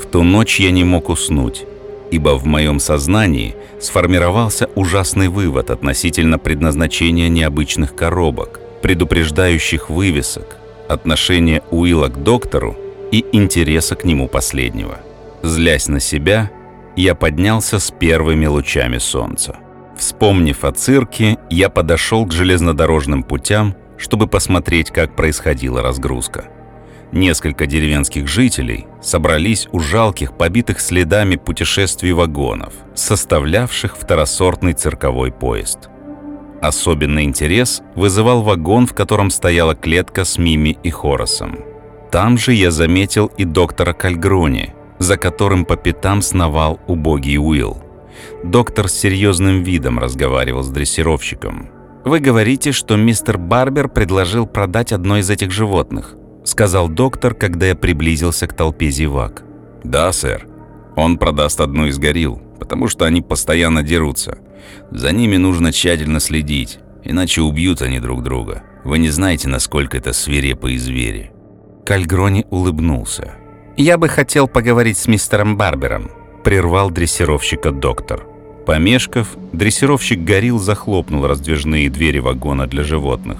В 0.00 0.06
ту 0.06 0.22
ночь 0.22 0.60
я 0.60 0.70
не 0.70 0.84
мог 0.84 1.10
уснуть 1.10 1.66
ибо 2.12 2.36
в 2.36 2.44
моем 2.44 2.78
сознании 2.78 3.56
сформировался 3.80 4.68
ужасный 4.74 5.28
вывод 5.28 5.70
относительно 5.70 6.38
предназначения 6.38 7.28
необычных 7.28 7.96
коробок, 7.96 8.60
предупреждающих 8.82 9.88
вывесок, 9.88 10.58
отношения 10.88 11.62
Уилла 11.70 12.08
к 12.08 12.22
доктору 12.22 12.76
и 13.12 13.24
интереса 13.30 13.94
к 13.94 14.04
нему 14.04 14.26
последнего. 14.26 14.98
Злясь 15.42 15.86
на 15.86 16.00
себя, 16.00 16.50
я 16.96 17.14
поднялся 17.14 17.78
с 17.78 17.90
первыми 17.92 18.46
лучами 18.46 18.98
солнца. 18.98 19.56
Вспомнив 19.96 20.64
о 20.64 20.72
цирке, 20.72 21.38
я 21.50 21.68
подошел 21.68 22.26
к 22.26 22.32
железнодорожным 22.32 23.22
путям, 23.22 23.76
чтобы 23.98 24.26
посмотреть, 24.26 24.90
как 24.90 25.14
происходила 25.14 25.82
разгрузка. 25.82 26.46
Несколько 27.12 27.66
деревенских 27.66 28.26
жителей 28.26 28.86
собрались 29.02 29.68
у 29.70 29.80
жалких, 29.80 30.36
побитых 30.36 30.80
следами 30.80 31.36
путешествий 31.36 32.12
вагонов, 32.12 32.72
составлявших 32.94 33.96
второсортный 33.96 34.72
цирковой 34.72 35.30
поезд. 35.30 35.90
Особенный 36.62 37.24
интерес 37.24 37.82
вызывал 37.94 38.42
вагон, 38.42 38.86
в 38.86 38.94
котором 38.94 39.30
стояла 39.30 39.74
клетка 39.74 40.24
с 40.24 40.38
Мими 40.38 40.78
и 40.82 40.90
Хоросом. 40.90 41.71
Там 42.12 42.38
же 42.38 42.52
я 42.52 42.70
заметил 42.70 43.26
и 43.38 43.44
доктора 43.44 43.94
Кальгрони, 43.94 44.74
за 44.98 45.16
которым 45.16 45.64
по 45.64 45.76
пятам 45.76 46.22
сновал 46.22 46.78
убогий 46.86 47.38
Уилл. 47.38 47.82
Доктор 48.44 48.88
с 48.88 48.94
серьезным 48.94 49.62
видом 49.62 49.98
разговаривал 49.98 50.62
с 50.62 50.68
дрессировщиком. 50.68 51.70
«Вы 52.04 52.20
говорите, 52.20 52.72
что 52.72 52.96
мистер 52.96 53.38
Барбер 53.38 53.88
предложил 53.88 54.46
продать 54.46 54.92
одно 54.92 55.18
из 55.18 55.30
этих 55.30 55.50
животных.— 55.50 56.16
сказал 56.44 56.88
доктор, 56.88 57.34
когда 57.34 57.66
я 57.66 57.76
приблизился 57.76 58.48
к 58.48 58.54
толпе 58.54 58.90
зевак. 58.90 59.44
«Да, 59.84 60.12
сэр. 60.12 60.46
Он 60.96 61.16
продаст 61.16 61.60
одну 61.60 61.86
из 61.86 61.98
горилл, 61.98 62.42
потому 62.58 62.88
что 62.88 63.04
они 63.04 63.22
постоянно 63.22 63.82
дерутся. 63.82 64.38
За 64.90 65.12
ними 65.12 65.36
нужно 65.36 65.72
тщательно 65.72 66.18
следить, 66.18 66.80
иначе 67.04 67.42
убьют 67.42 67.80
они 67.80 68.00
друг 68.00 68.24
друга. 68.24 68.62
Вы 68.84 68.98
не 68.98 69.10
знаете, 69.10 69.48
насколько 69.48 69.96
это 69.96 70.12
свирепые 70.12 70.78
звери». 70.80 71.30
Кальгрони 71.84 72.46
улыбнулся. 72.50 73.32
«Я 73.76 73.98
бы 73.98 74.08
хотел 74.08 74.48
поговорить 74.48 74.98
с 74.98 75.08
мистером 75.08 75.56
Барбером»,— 75.56 76.10
прервал 76.44 76.90
дрессировщика 76.90 77.70
доктор. 77.70 78.26
Помешков, 78.66 79.36
дрессировщик 79.52 80.20
горил 80.20 80.58
захлопнул 80.58 81.26
раздвижные 81.26 81.90
двери 81.90 82.18
вагона 82.18 82.66
для 82.66 82.84
животных. 82.84 83.38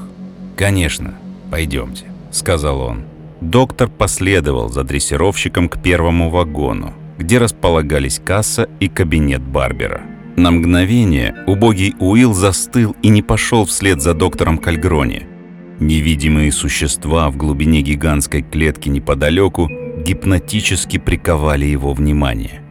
«Конечно, 0.56 1.14
пойдемте» 1.50 2.06
сказал 2.34 2.80
он. 2.80 3.04
Доктор 3.40 3.88
последовал 3.88 4.68
за 4.68 4.84
дрессировщиком 4.84 5.68
к 5.68 5.80
первому 5.82 6.30
вагону, 6.30 6.94
где 7.18 7.38
располагались 7.38 8.20
касса 8.24 8.68
и 8.80 8.88
кабинет 8.88 9.42
Барбера. 9.42 10.02
На 10.36 10.50
мгновение 10.50 11.34
убогий 11.46 11.94
Уилл 11.98 12.32
застыл 12.32 12.96
и 13.02 13.08
не 13.08 13.22
пошел 13.22 13.64
вслед 13.64 14.00
за 14.00 14.14
доктором 14.14 14.58
Кальгрони. 14.58 15.26
Невидимые 15.82 16.52
существа 16.52 17.28
в 17.28 17.36
глубине 17.36 17.82
гигантской 17.82 18.42
клетки 18.42 18.88
неподалеку 18.88 19.68
гипнотически 20.06 20.98
приковали 20.98 21.64
его 21.64 21.92
внимание. 21.92 22.62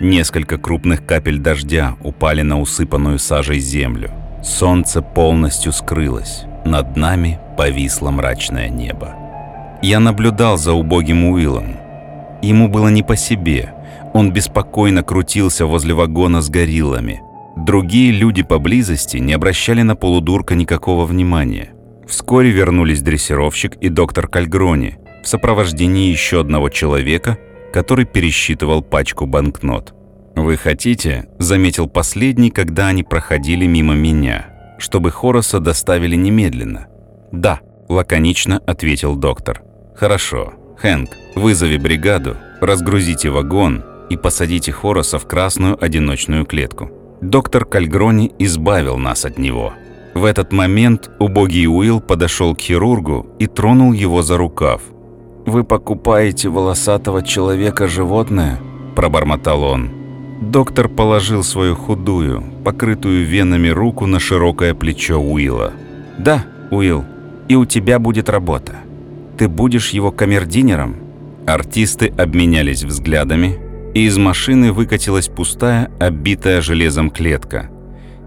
Несколько 0.00 0.58
крупных 0.58 1.06
капель 1.06 1.38
дождя 1.38 1.94
упали 2.02 2.42
на 2.42 2.60
усыпанную 2.60 3.20
сажей 3.20 3.60
землю. 3.60 4.10
Солнце 4.42 5.00
полностью 5.00 5.70
скрылось. 5.70 6.42
Над 6.64 6.96
нами 6.96 7.38
повисло 7.56 8.10
мрачное 8.10 8.68
небо. 8.68 9.14
Я 9.80 10.00
наблюдал 10.00 10.58
за 10.58 10.72
убогим 10.72 11.26
Уиллом. 11.26 11.76
Ему 12.42 12.66
было 12.66 12.88
не 12.88 13.04
по 13.04 13.14
себе. 13.14 13.72
Он 14.12 14.32
беспокойно 14.32 15.04
крутился 15.04 15.66
возле 15.66 15.94
вагона 15.94 16.40
с 16.40 16.50
гориллами. 16.50 17.22
Другие 17.56 18.10
люди 18.10 18.42
поблизости 18.42 19.18
не 19.18 19.34
обращали 19.34 19.82
на 19.82 19.94
полудурка 19.94 20.56
никакого 20.56 21.06
внимания. 21.06 21.73
Вскоре 22.06 22.50
вернулись 22.50 23.02
дрессировщик 23.02 23.76
и 23.76 23.88
доктор 23.88 24.28
Кальгрони 24.28 24.98
в 25.22 25.28
сопровождении 25.28 26.10
еще 26.10 26.40
одного 26.40 26.68
человека, 26.68 27.38
который 27.72 28.04
пересчитывал 28.04 28.82
пачку 28.82 29.26
банкнот. 29.26 29.94
«Вы 30.36 30.56
хотите?»– 30.56 31.28
заметил 31.38 31.88
последний, 31.88 32.50
когда 32.50 32.88
они 32.88 33.02
проходили 33.02 33.66
мимо 33.66 33.94
меня– 33.94 34.50
чтобы 34.78 35.10
Хороса 35.10 35.60
доставили 35.60 36.16
немедленно. 36.16 36.88
«Да»,– 37.32 37.60
лаконично 37.88 38.58
ответил 38.66 39.16
доктор. 39.16 39.62
«Хорошо. 39.94 40.54
Хэнк, 40.76 41.10
вызови 41.36 41.76
бригаду, 41.76 42.36
разгрузите 42.60 43.30
вагон 43.30 43.84
и 44.10 44.16
посадите 44.16 44.72
Хороса 44.72 45.18
в 45.18 45.26
красную 45.26 45.82
одиночную 45.82 46.44
клетку. 46.44 46.90
Доктор 47.20 47.64
Кальгрони 47.64 48.32
избавил 48.38 48.98
нас 48.98 49.24
от 49.24 49.38
него. 49.38 49.72
В 50.14 50.24
этот 50.24 50.52
момент 50.52 51.10
убогий 51.18 51.66
Уилл 51.66 52.00
подошел 52.00 52.54
к 52.54 52.60
хирургу 52.60 53.26
и 53.38 53.46
тронул 53.46 53.92
его 53.92 54.22
за 54.22 54.36
рукав. 54.36 54.82
«Вы 55.44 55.64
покупаете 55.64 56.48
волосатого 56.48 57.22
человека 57.22 57.88
животное?»– 57.88 58.60
пробормотал 58.96 59.62
он. 59.64 59.90
Доктор 60.40 60.88
положил 60.88 61.42
свою 61.42 61.74
худую, 61.74 62.42
покрытую 62.64 63.26
венами 63.26 63.68
руку 63.68 64.06
на 64.06 64.20
широкое 64.20 64.74
плечо 64.74 65.20
Уилла. 65.20 65.72
«Да, 66.18 66.44
Уилл, 66.70 67.04
и 67.48 67.56
у 67.56 67.64
тебя 67.64 67.98
будет 67.98 68.28
работа. 68.28 68.76
Ты 69.36 69.48
будешь 69.48 69.90
его 69.90 70.12
камердинером. 70.12 70.96
Артисты 71.46 72.06
обменялись 72.16 72.84
взглядами, 72.84 73.58
и 73.94 74.06
из 74.06 74.16
машины 74.16 74.72
выкатилась 74.72 75.28
пустая, 75.28 75.90
оббитая 76.00 76.62
железом 76.62 77.10
клетка. 77.10 77.70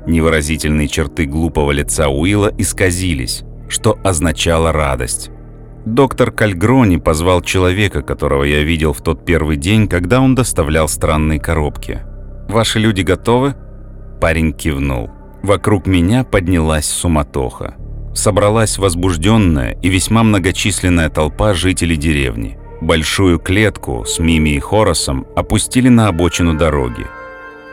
Невыразительные 0.07 0.87
черты 0.87 1.25
глупого 1.25 1.71
лица 1.71 2.07
Уилла 2.07 2.51
исказились, 2.57 3.43
что 3.67 3.99
означало 4.05 4.71
радость. 4.71 5.31
Доктор 5.85 6.31
Кальгрони 6.31 6.95
позвал 6.95 7.41
человека, 7.41 8.01
которого 8.01 8.43
я 8.43 8.63
видел 8.63 8.93
в 8.93 9.01
тот 9.01 9.25
первый 9.25 9.57
день, 9.57 9.87
когда 9.89 10.21
он 10.21 10.33
доставлял 10.33 10.87
странные 10.87 11.39
коробки. 11.39 11.99
«Ваши 12.47 12.79
люди 12.79 13.01
готовы?» 13.01 13.55
Парень 14.21 14.53
кивнул. 14.53 15.09
Вокруг 15.43 15.87
меня 15.87 16.23
поднялась 16.23 16.85
суматоха. 16.85 17.75
Собралась 18.13 18.77
возбужденная 18.77 19.77
и 19.81 19.89
весьма 19.89 20.23
многочисленная 20.23 21.09
толпа 21.09 21.53
жителей 21.53 21.97
деревни. 21.97 22.57
Большую 22.79 23.39
клетку 23.39 24.05
с 24.05 24.19
Мими 24.19 24.51
и 24.51 24.59
Хоросом 24.59 25.25
опустили 25.35 25.89
на 25.89 26.07
обочину 26.07 26.55
дороги. 26.55 27.05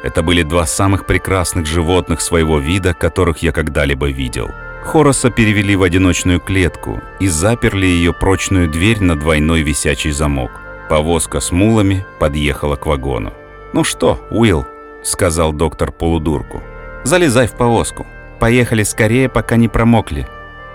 Это 0.04 0.22
были 0.22 0.42
два 0.42 0.66
самых 0.66 1.06
прекрасных 1.06 1.64
животных 1.64 2.20
своего 2.20 2.58
вида, 2.58 2.92
которых 2.92 3.38
я 3.38 3.52
когда-либо 3.52 4.10
видел. 4.10 4.50
Хороса 4.84 5.30
перевели 5.30 5.76
в 5.76 5.82
одиночную 5.82 6.40
клетку 6.40 7.00
и 7.20 7.26
заперли 7.26 7.86
ее 7.86 8.12
прочную 8.12 8.68
дверь 8.68 9.00
на 9.00 9.16
двойной 9.16 9.62
висячий 9.62 10.10
замок. 10.10 10.60
Повозка 10.90 11.40
с 11.40 11.50
мулами 11.50 12.04
подъехала 12.20 12.76
к 12.76 12.84
вагону. 12.84 13.32
«Ну 13.72 13.82
что, 13.82 14.20
Уилл»,— 14.30 14.66
сказал 15.02 15.54
доктор 15.54 15.90
полудурку,— 15.90 16.62
«залезай 17.04 17.46
в 17.46 17.52
повозку. 17.52 18.06
Поехали 18.40 18.82
скорее, 18.82 19.30
пока 19.30 19.56
не 19.56 19.68
промокли». 19.68 20.28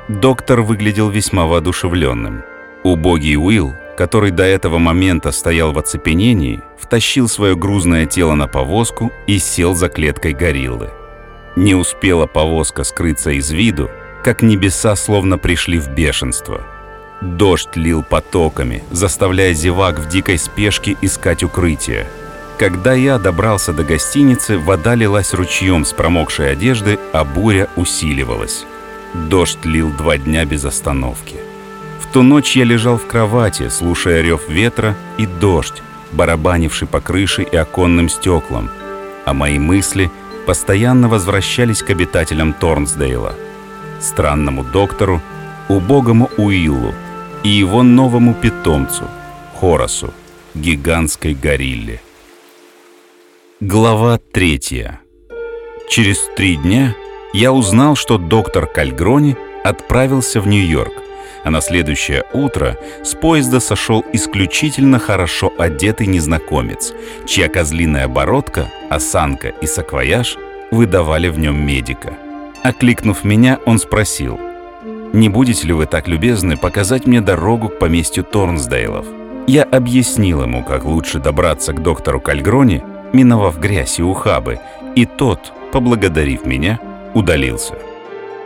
Доктор 0.07 0.61
выглядел 0.61 1.11
весьма 1.11 1.45
воодушевленным. 1.45 2.43
Убогий 2.81 3.37
Уилл 3.37 3.75
который 3.99 4.31
до 4.31 4.43
этого 4.43 4.77
момента 4.77 5.33
стоял 5.33 5.73
в 5.73 5.77
оцепенении, 5.77 6.61
втащил 6.79 7.27
свое 7.27 7.57
грузное 7.57 8.05
тело 8.05 8.33
на 8.33 8.47
повозку 8.47 9.11
и 9.27 9.39
сел 9.39 9.75
за 9.75 9.89
клеткой 9.89 10.31
гориллы. 10.31 10.89
Не 11.57 11.75
успела 11.75 12.25
повозка 12.25 12.85
скрыться 12.85 13.31
из 13.31 13.51
виду, 13.51 13.89
как 14.23 14.41
небеса 14.41 14.95
словно 14.95 15.37
пришли 15.37 15.79
в 15.79 15.89
бешенство. 15.89 16.61
Дождь 17.19 17.75
лил 17.75 18.01
потоками, 18.01 18.85
заставляя 18.89 19.51
зевак 19.53 19.99
в 19.99 20.07
дикой 20.07 20.37
спешке 20.37 20.95
искать 21.01 21.43
укрытие. 21.43 22.07
Когда 22.57 22.93
я 22.93 23.17
добрался 23.17 23.73
до 23.73 23.83
гостиницы, 23.83 24.57
вода 24.59 24.95
лилась 24.95 25.33
ручьем 25.33 25.83
с 25.83 25.91
промокшей 25.91 26.53
одежды, 26.53 26.97
а 27.11 27.25
буря 27.25 27.67
усиливалась. 27.75 28.65
Дождь 29.13 29.65
лил 29.65 29.91
два 29.91 30.17
дня 30.17 30.45
без 30.45 30.63
остановки 30.63 31.35
ту 32.07 32.23
ночь 32.23 32.55
я 32.55 32.63
лежал 32.63 32.97
в 32.97 33.07
кровати, 33.07 33.69
слушая 33.69 34.21
рев 34.21 34.47
ветра 34.47 34.95
и 35.17 35.25
дождь, 35.25 35.81
барабанивший 36.11 36.87
по 36.87 37.01
крыше 37.01 37.43
и 37.43 37.55
оконным 37.55 38.09
стеклам, 38.09 38.69
а 39.25 39.33
мои 39.33 39.59
мысли 39.59 40.09
постоянно 40.45 41.09
возвращались 41.09 41.83
к 41.83 41.89
обитателям 41.89 42.53
Торнсдейла, 42.53 43.33
странному 43.99 44.63
доктору, 44.63 45.21
убогому 45.67 46.29
Уиллу 46.37 46.93
и 47.43 47.49
его 47.49 47.83
новому 47.83 48.33
питомцу, 48.33 49.03
Хорасу, 49.59 50.13
гигантской 50.55 51.33
горилле. 51.33 52.01
Глава 53.59 54.19
третья. 54.31 55.01
Через 55.89 56.19
три 56.37 56.55
дня 56.55 56.95
я 57.33 57.51
узнал, 57.51 57.95
что 57.95 58.17
доктор 58.17 58.67
Кальгрони 58.67 59.35
отправился 59.63 60.39
в 60.39 60.47
Нью-Йорк– 60.47 60.93
а 61.43 61.49
на 61.49 61.61
следующее 61.61 62.23
утро 62.33 62.77
с 63.03 63.15
поезда 63.15 63.59
сошел 63.59 64.05
исключительно 64.13 64.99
хорошо 64.99 65.51
одетый 65.57 66.07
незнакомец, 66.07 66.93
чья 67.25 67.47
козлиная 67.47 68.07
бородка, 68.07 68.67
осанка 68.89 69.49
и 69.49 69.65
саквояж 69.67 70.37
выдавали 70.71 71.29
в 71.29 71.39
нем 71.39 71.65
медика. 71.65 72.13
Окликнув 72.63 73.23
меня, 73.23 73.59
он 73.65 73.79
спросил, 73.79 74.39
«Не 75.13 75.29
будете 75.29 75.67
ли 75.67 75.73
вы 75.73 75.85
так 75.85 76.07
любезны 76.07 76.57
показать 76.57 77.07
мне 77.07 77.21
дорогу 77.21 77.69
к 77.69 77.79
поместью 77.79 78.23
Торнсдейлов?» 78.23 79.05
Я 79.47 79.63
объяснил 79.63 80.43
ему, 80.43 80.63
как 80.63 80.85
лучше 80.85 81.17
добраться 81.17 81.73
к 81.73 81.81
доктору 81.81 82.19
Кальгрони, 82.19 82.83
миновав 83.13 83.57
грязь 83.59 83.97
и 83.97 84.03
ухабы, 84.03 84.59
и 84.95 85.05
тот, 85.07 85.51
поблагодарив 85.71 86.45
меня, 86.45 86.79
удалился. 87.15 87.73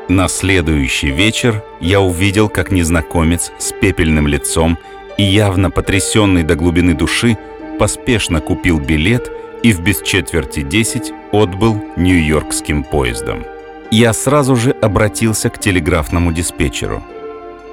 На 0.09 0.27
следующий 0.27 1.11
вечер 1.11 1.63
я 1.79 2.01
увидел, 2.01 2.49
как 2.49 2.71
незнакомец 2.71 3.51
с 3.57 3.71
пепельным 3.71 4.27
лицом 4.27 4.77
и 5.17 5.23
явно 5.23 5.71
потрясенный 5.71 6.43
до 6.43 6.55
глубины 6.55 6.93
души 6.93 7.37
поспешно 7.79 8.41
купил 8.41 8.79
билет 8.79 9.31
и 9.63 9.71
в 9.71 9.81
без 9.81 10.01
четверти 10.01 10.61
десять 10.61 11.13
отбыл 11.31 11.81
нью-йоркским 11.95 12.83
поездом. 12.83 13.45
Я 13.91 14.11
сразу 14.11 14.57
же 14.57 14.71
обратился 14.71 15.49
к 15.49 15.59
телеграфному 15.59 16.33
диспетчеру. 16.33 17.01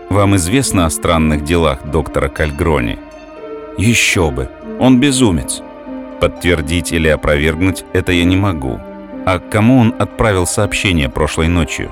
«Вам 0.09 0.37
известно 0.37 0.87
о 0.87 0.91
странных 0.91 1.45
делах 1.45 1.85
доктора 1.85 2.29
Кальгрони?» 2.29 2.99
«Еще 3.77 4.31
бы! 4.31 4.49
Он 4.79 5.01
безумец!» 5.01 5.63
Подтвердить 6.21 6.93
или 6.93 7.09
опровергнуть 7.09 7.85
это 7.93 8.13
я 8.13 8.25
не 8.25 8.37
могу. 8.37 8.79
А 9.25 9.39
кому 9.39 9.79
он 9.79 9.95
отправил 9.99 10.47
сообщение 10.47 11.09
прошлой 11.09 11.49
ночью? 11.49 11.91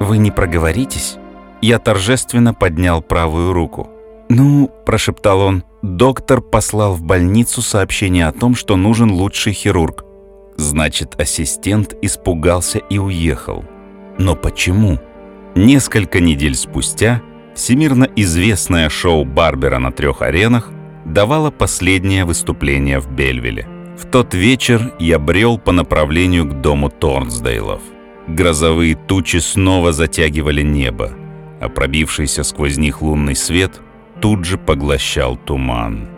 «Вы 0.00 0.18
не 0.18 0.30
проговоритесь?» 0.30 1.16
Я 1.62 1.78
торжественно 1.78 2.52
поднял 2.52 3.00
правую 3.00 3.52
руку. 3.52 3.88
«Ну»,– 4.28 4.70
прошептал 4.86 5.40
он,– 5.40 5.64
«доктор 5.82 6.40
послал 6.40 6.94
в 6.94 7.02
больницу 7.02 7.62
сообщение 7.62 8.26
о 8.26 8.32
том, 8.32 8.54
что 8.54 8.76
нужен 8.76 9.10
лучший 9.10 9.52
хирург». 9.52 10.04
Значит, 10.56 11.14
ассистент 11.18 11.94
испугался 12.02 12.78
и 12.78 12.98
уехал. 12.98 13.64
Но 14.18 14.36
почему? 14.36 15.00
Несколько 15.54 16.20
недель 16.20 16.54
спустя 16.54 17.22
всемирно 17.54 18.08
известное 18.16 18.88
шоу 18.88 19.24
Барбера 19.24 19.78
на 19.78 19.92
трех 19.92 20.22
аренах 20.22 20.70
давало 21.04 21.50
последнее 21.50 22.24
выступление 22.24 23.00
в 23.00 23.10
Бельвилле. 23.10 23.66
В 23.98 24.06
тот 24.06 24.34
вечер 24.34 24.92
я 24.98 25.18
брел 25.18 25.58
по 25.58 25.72
направлению 25.72 26.44
к 26.46 26.60
дому 26.60 26.90
Торнсдейлов. 26.90 27.80
Грозовые 28.28 28.94
тучи 28.94 29.36
снова 29.38 29.92
затягивали 29.92 30.62
небо, 30.62 31.12
а 31.60 31.68
пробившийся 31.68 32.42
сквозь 32.42 32.76
них 32.76 33.02
лунный 33.02 33.36
свет 33.36 33.80
тут 34.20 34.44
же 34.44 34.56
поглощал 34.56 35.36
туман. 35.36 36.08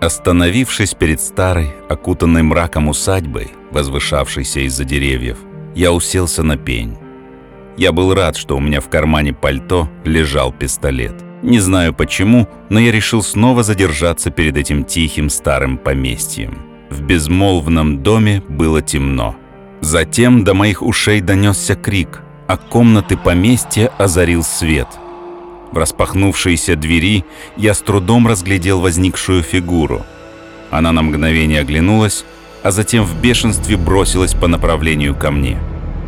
Остановившись 0.00 0.94
перед 0.94 1.20
старой, 1.20 1.74
окутанной 1.88 2.42
мраком 2.42 2.88
усадьбой, 2.88 3.52
возвышавшейся 3.70 4.60
из-за 4.60 4.84
деревьев, 4.84 5.38
я 5.74 5.92
уселся 5.92 6.42
на 6.42 6.56
пень. 6.56 6.96
Я 7.76 7.92
был 7.92 8.14
рад, 8.14 8.36
что 8.36 8.56
у 8.56 8.60
меня 8.60 8.80
в 8.80 8.88
кармане 8.88 9.34
пальто 9.34 9.88
лежал 10.04 10.52
пистолет. 10.52 11.14
Не 11.42 11.60
знаю 11.60 11.94
почему, 11.94 12.48
но 12.70 12.80
я 12.80 12.92
решил 12.92 13.22
снова 13.22 13.62
задержаться 13.62 14.30
перед 14.30 14.56
этим 14.56 14.84
тихим 14.84 15.30
старым 15.30 15.78
поместьем. 15.78 16.58
В 16.90 17.02
безмолвном 17.02 18.02
доме 18.02 18.42
было 18.48 18.82
темно. 18.82 19.36
Затем 19.80 20.44
до 20.44 20.54
моих 20.54 20.82
ушей 20.82 21.20
донесся 21.20 21.74
крик, 21.74 22.20
а 22.46 22.56
комнаты 22.56 23.16
поместья 23.16 23.90
озарил 23.98 24.42
свет. 24.42 24.88
В 25.72 25.78
распахнувшейся 25.78 26.76
двери 26.76 27.24
я 27.56 27.74
с 27.74 27.80
трудом 27.80 28.26
разглядел 28.26 28.80
возникшую 28.80 29.42
фигуру. 29.42 30.04
Она 30.70 30.92
на 30.92 31.02
мгновение 31.02 31.60
оглянулась, 31.60 32.24
а 32.62 32.70
затем 32.70 33.04
в 33.04 33.20
бешенстве 33.20 33.76
бросилась 33.76 34.34
по 34.34 34.48
направлению 34.48 35.14
ко 35.14 35.30
мне. 35.30 35.58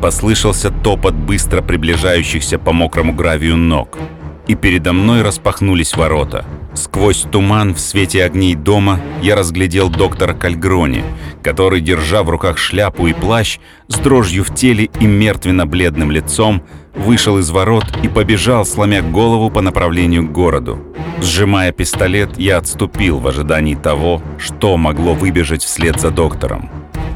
Послышался 0.03 0.71
топот 0.71 1.15
быстро 1.15 1.63
приближающихся 1.63 2.59
по 2.59 2.73
мокрому 2.73 3.15
гравию 3.15 3.57
ног, 3.57 3.99
и 4.47 4.55
передо 4.55 4.93
мной 4.93 5.23
распахнулись 5.23 5.97
ворота— 5.97 6.45
Сквозь 6.75 7.27
туман 7.31 7.75
в 7.75 7.81
свете 7.81 8.25
огней 8.25 8.55
дома 8.55 8.99
я 9.23 9.37
разглядел 9.37 9.91
доктора 9.91 10.33
Кальгрони, 10.33 11.05
который, 11.43 11.81
держа 11.83 12.23
в 12.23 12.31
руках 12.31 12.57
шляпу 12.57 13.07
и 13.07 13.13
плащ, 13.13 13.59
с 13.89 13.99
дрожью 13.99 14.43
в 14.43 14.55
теле 14.55 14.89
и 14.99 15.07
мертвенно-бледным 15.07 16.11
лицом, 16.11 16.63
вышел 16.95 17.39
из 17.39 17.51
ворот 17.51 17.85
и 18.03 18.09
побежал, 18.09 18.65
сломя 18.65 19.03
голову 19.03 19.51
по 19.51 19.61
направлению 19.61 20.27
к 20.27 20.33
городу. 20.33 20.79
Сжимая 21.21 21.73
пистолет, 21.73 22.39
я 22.39 22.57
отступил 22.57 23.19
в 23.19 23.29
ожидании 23.29 23.75
того, 23.75 24.23
что 24.39 24.77
могло 24.79 25.13
выбежать 25.13 25.63
вслед 25.63 26.01
за 26.01 26.11
доктором. 26.11 26.71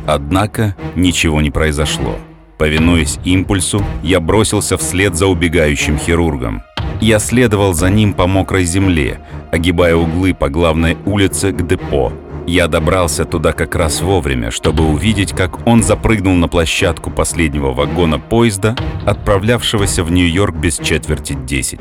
Однако 0.07 0.77
ничего 0.95 1.41
не 1.41 1.51
произошло. 1.51 2.19
Повинуясь 2.59 3.19
импульсу, 3.25 3.83
я 4.03 4.21
бросился 4.21 4.77
вслед 4.77 5.15
за 5.15 5.27
убегающим 5.27 5.99
хирургом. 5.99 6.62
Я 7.01 7.19
следовал 7.19 7.75
за 7.75 7.91
ним 7.91 8.15
по 8.15 8.27
мокрой 8.27 8.65
земле, 8.65 9.21
огибая 9.53 9.95
углы 9.95 10.35
по 10.35 10.49
главной 10.49 10.97
улице 11.05 11.53
к 11.53 11.67
депо. 11.67 12.13
Я 12.47 12.69
добрался 12.69 13.25
туда 13.25 13.53
как 13.53 13.75
раз 13.75 14.01
вовремя, 14.01 14.51
чтобы 14.51 14.85
увидеть, 14.85 15.33
как 15.33 15.67
он 15.67 15.83
запрыгнул 15.83 16.35
на 16.35 16.49
площадку 16.49 17.11
последнего 17.11 17.73
вагона 17.73 18.19
поезда, 18.19 18.77
отправлявшегося 19.05 20.05
в 20.05 20.13
Нью-Йорк 20.13 20.55
без 20.55 20.79
четверти 20.79 21.35
10. 21.35 21.81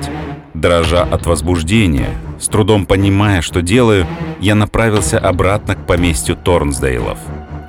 Дрожа 0.53 1.03
от 1.03 1.27
возбуждения, 1.27 2.09
с 2.39 2.47
трудом 2.47 2.85
понимая, 2.85 3.41
что 3.41 3.61
делаю, 3.61 4.07
я 4.39 4.55
направился 4.55 5.19
обратно 5.19 5.75
к 5.75 5.85
поместью 5.85 6.35
Торнсдейлов. 6.35 7.19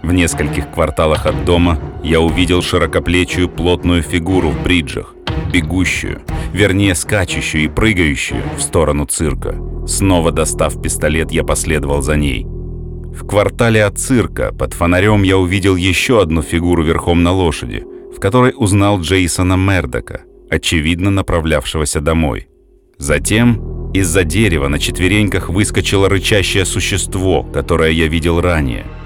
В 0.02 0.12
нескольких 0.12 0.70
кварталах 0.70 1.26
от 1.26 1.44
дома 1.44 1.78
я 2.02 2.20
увидел 2.20 2.62
широкоплечую 2.62 3.48
плотную 3.48 4.02
фигуру 4.02 4.50
в 4.50 4.62
бриджах, 4.62 5.14
бегущую, 5.52 6.22
вернее 6.56 6.94
скачущую 6.94 7.64
и 7.64 7.68
прыгающую 7.68 8.42
в 8.56 8.62
сторону 8.62 9.06
цирка. 9.06 9.54
Снова 9.86 10.32
достав 10.32 10.80
пистолет, 10.82 11.30
я 11.30 11.44
последовал 11.44 12.02
за 12.02 12.16
ней. 12.16 12.44
В 12.44 13.26
квартале 13.26 13.84
от 13.84 13.98
цирка 13.98 14.52
под 14.52 14.74
фонарем 14.74 15.22
я 15.22 15.38
увидел 15.38 15.76
еще 15.76 16.20
одну 16.20 16.42
фигуру 16.42 16.82
верхом 16.82 17.22
на 17.22 17.32
лошади, 17.32 17.84
в 18.14 18.20
которой 18.20 18.52
узнал 18.56 19.00
Джейсона 19.00 19.54
Мердока, 19.54 20.22
очевидно 20.50 21.10
направлявшегося 21.10 22.00
домой. 22.00 22.48
Затем 22.98 23.92
из-за 23.92 24.24
дерева 24.24 24.68
на 24.68 24.78
четвереньках 24.78 25.48
выскочило 25.48 26.08
рычащее 26.08 26.64
существо, 26.64 27.42
которое 27.42 27.92
я 27.92 28.08
видел 28.08 28.40
ранее— 28.40 28.84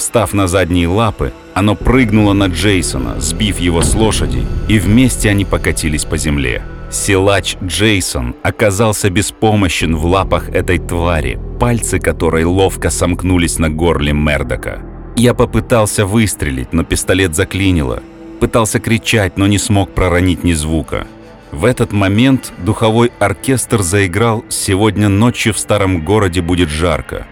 Встав 0.00 0.32
на 0.32 0.48
задние 0.48 0.88
лапы, 0.88 1.30
оно 1.52 1.76
прыгнуло 1.76 2.32
на 2.32 2.46
Джейсона, 2.46 3.20
сбив 3.20 3.60
его 3.60 3.82
с 3.82 3.94
лошади, 3.94 4.46
и 4.66 4.78
вместе 4.78 5.28
они 5.28 5.44
покатились 5.44 6.06
по 6.06 6.16
земле. 6.16 6.62
Силач 6.90 7.56
Джейсон 7.62 8.34
оказался 8.42 9.10
беспомощен 9.10 9.94
в 9.94 10.06
лапах 10.06 10.48
этой 10.48 10.78
твари, 10.78 11.38
пальцы 11.60 12.00
которой 12.00 12.44
ловко 12.44 12.90
сомкнулись 12.90 13.58
на 13.58 13.70
горле 13.70 14.12
Мердока. 14.12 14.82
Я 15.16 15.34
попытался 15.34 16.04
выстрелить, 16.04 16.72
но 16.72 16.82
пистолет 16.82 17.36
заклинило. 17.36 18.02
Пытался 18.40 18.80
кричать, 18.80 19.36
но 19.36 19.46
не 19.46 19.58
смог 19.58 19.94
проронить 19.94 20.42
ни 20.42 20.52
звука. 20.52 21.06
В 21.52 21.64
этот 21.64 21.92
момент 21.92 22.52
духовой 22.58 23.12
оркестр 23.20 23.82
заиграл 23.82 24.44
«Сегодня 24.48 25.08
ночью 25.08 25.54
в 25.54 25.58
старом 25.58 26.04
городе 26.04 26.40
будет 26.40 26.70
жарко». 26.70 27.26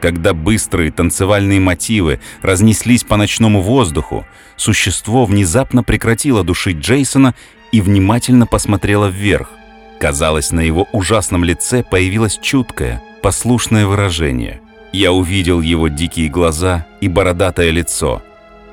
Когда 0.00 0.34
быстрые 0.34 0.90
танцевальные 0.90 1.60
мотивы 1.60 2.20
разнеслись 2.42 3.04
по 3.04 3.16
ночному 3.16 3.60
воздуху, 3.60 4.26
существо 4.56 5.24
внезапно 5.26 5.82
прекратило 5.82 6.42
душить 6.42 6.78
Джейсона 6.78 7.34
и 7.72 7.80
внимательно 7.80 8.46
посмотрело 8.46 9.06
вверх. 9.06 9.50
Казалось, 9.98 10.50
на 10.50 10.60
его 10.60 10.88
ужасном 10.92 11.44
лице 11.44 11.84
появилось 11.88 12.38
чуткое, 12.40 13.02
послушное 13.22 13.86
выражение. 13.86 14.60
Я 14.92 15.12
увидел 15.12 15.60
его 15.60 15.88
дикие 15.88 16.28
глаза 16.28 16.86
и 17.00 17.08
бородатое 17.08 17.70
лицо. 17.70 18.22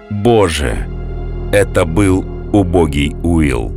Боже! 0.10 0.88
Это 1.52 1.86
был 1.86 2.26
убогий 2.54 3.16
Уилл. 3.24 3.74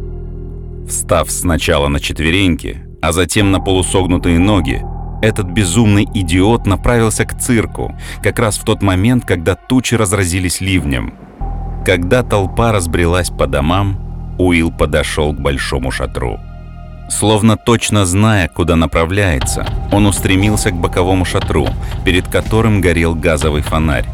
Встав 0.88 1.30
сначала 1.30 1.88
на 1.88 2.00
четвереньки, 2.00 2.84
а 3.02 3.12
затем 3.12 3.50
на 3.50 3.60
полусогнутые 3.60 4.38
ноги, 4.38 4.82
этот 5.22 5.46
безумный 5.46 6.08
идиот 6.14 6.66
направился 6.66 7.26
к 7.26 7.38
цирку, 7.38 7.96
как 8.22 8.38
раз 8.38 8.58
в 8.58 8.64
тот 8.64 8.82
момент, 8.82 9.24
когда 9.24 9.54
тучи 9.54 9.94
разразились 9.94 10.60
ливнем. 10.60 11.14
Когда 11.84 12.22
толпа 12.22 12.72
разбрелась 12.72 13.30
по 13.30 13.46
домам, 13.46 14.09
Уилл 14.40 14.70
подошел 14.70 15.32
к 15.34 15.40
большому 15.40 15.90
шатру. 15.90 16.40
Словно 17.10 17.56
точно 17.56 18.06
зная, 18.06 18.48
куда 18.48 18.76
направляется, 18.76 19.66
он 19.92 20.06
устремился 20.06 20.70
к 20.70 20.74
боковому 20.74 21.24
шатру, 21.24 21.68
перед 22.04 22.28
которым 22.28 22.80
горел 22.80 23.14
газовый 23.14 23.62
фонарь. 23.62 24.06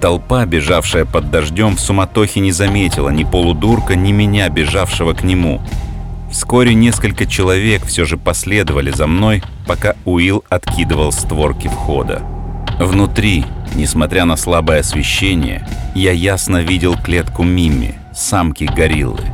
Толпа, 0.00 0.44
бежавшая 0.44 1.04
под 1.04 1.30
дождем, 1.30 1.76
в 1.76 1.80
суматохе 1.80 2.40
не 2.40 2.52
заметила 2.52 3.08
ни 3.08 3.24
полудурка, 3.24 3.96
ни 3.96 4.12
меня, 4.12 4.48
бежавшего 4.50 5.14
к 5.14 5.24
нему. 5.24 5.60
Вскоре 6.30 6.74
несколько 6.74 7.26
человек 7.26 7.84
все 7.86 8.04
же 8.04 8.18
последовали 8.18 8.90
за 8.90 9.06
мной, 9.06 9.42
пока 9.66 9.94
Уилл 10.04 10.44
откидывал 10.48 11.10
створки 11.10 11.66
входа. 11.66 12.22
Внутри, 12.78 13.46
несмотря 13.74 14.26
на 14.26 14.36
слабое 14.36 14.80
освещение, 14.80 15.66
я 15.94 16.12
ясно 16.12 16.58
видел 16.58 16.94
клетку 16.94 17.42
Мимми, 17.42 17.94
самки 18.12 18.64
гориллы. 18.64 19.24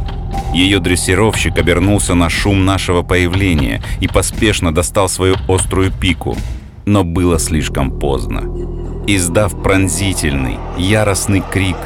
Ее 0.53 0.81
дрессировщик 0.81 1.57
обернулся 1.59 2.14
на 2.14 2.29
шум 2.29 2.64
нашего 2.64 3.03
появления 3.03 3.83
и 4.01 4.09
поспешно 4.09 4.75
достал 4.75 5.09
свою 5.09 5.37
острую 5.49 5.90
пику. 5.90 6.37
Но 6.85 7.05
было 7.05 7.38
слишком 7.38 7.99
поздно. 7.99 8.42
Издав 9.07 9.62
пронзительный, 9.62 10.59
яростный 10.77 11.42
крик, 11.51 11.77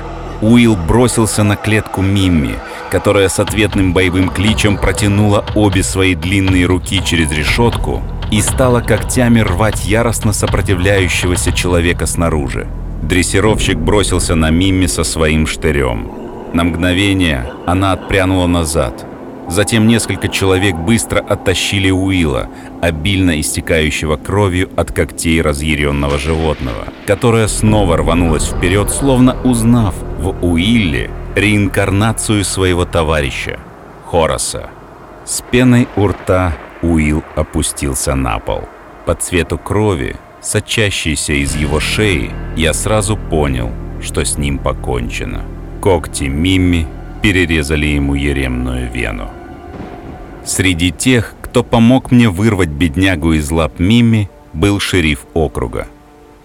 Уилл 0.43 0.77
бросился 0.77 1.45
на 1.45 1.57
клетку 1.57 2.03
Мимми, 2.03 2.55
которая 2.91 3.29
с 3.29 3.39
ответным 3.41 3.93
боевым 3.93 4.29
кличем 4.29 4.77
протянула 4.77 5.45
обе 5.55 5.83
свои 5.83 6.15
длинные 6.15 6.67
руки 6.67 7.03
через 7.05 7.31
решетку 7.31 8.03
и 8.31 8.41
стала 8.41 8.81
когтями 8.81 9.41
рвать 9.41 9.87
яростно 9.87 10.33
сопротивляющегося 10.33 11.53
человека 11.53 12.07
снаружи. 12.07 12.67
Дрессировщик 13.03 13.79
бросился 13.79 14.35
на 14.35 14.51
Мимми 14.51 14.87
со 14.87 15.05
своим 15.05 15.47
штырем. 15.47 16.26
На 16.57 16.65
мгновение 16.65 17.53
она 17.67 17.93
отпрянула 17.93 18.47
назад. 18.47 19.05
Затем 19.47 19.87
несколько 19.87 20.29
человек 20.29 20.75
быстро 20.75 21.21
оттащили 21.21 21.91
Уилла, 21.91 22.49
обильно 22.81 23.39
истекающего 23.39 24.17
кровью 24.17 24.71
от 24.75 24.91
когтей 24.91 25.43
разъяренного 25.43 26.17
животного, 26.17 26.87
которое 27.07 27.47
снова 27.49 27.99
рванулось 27.99 28.47
вперед, 28.47 28.89
словно 28.89 29.37
узнав 29.43 29.95
в 30.19 30.35
Уилле 30.43 31.11
реинкарнацию 31.35 32.43
своего 32.43 32.87
товарища, 32.87 33.61
Хороса. 34.07 34.71
С 35.27 35.43
пеной 35.43 35.87
у 35.95 36.07
рта 36.09 36.55
Уилл 36.81 37.23
опустился 37.35 38.15
на 38.15 38.39
пол. 38.39 38.67
По 39.05 39.15
цвету 39.15 39.59
крови, 39.59 40.17
сочащейся 40.41 41.35
из 41.35 41.55
его 41.55 41.81
шеи, 41.81 42.31
я 42.57 42.73
сразу 42.73 43.19
понял, 43.19 43.71
что 44.01 44.25
с 44.25 44.39
ним 44.39 44.57
покончено. 44.59 45.45
Когти 45.87 46.25
Мимми 46.25 46.85
перерезали 47.23 47.87
ему 47.87 48.17
еремную 48.17 48.91
вену. 48.91 49.31
Среди 50.45 50.91
тех, 50.91 51.37
кто 51.41 51.63
помог 51.63 52.11
мне 52.11 52.29
вырвать 52.29 52.71
беднягу 52.71 53.35
из 53.35 53.49
лап 53.53 53.79
Мимми, 53.79 54.29
был 54.53 54.81
шериф 54.81 55.21
округа. 55.33 55.87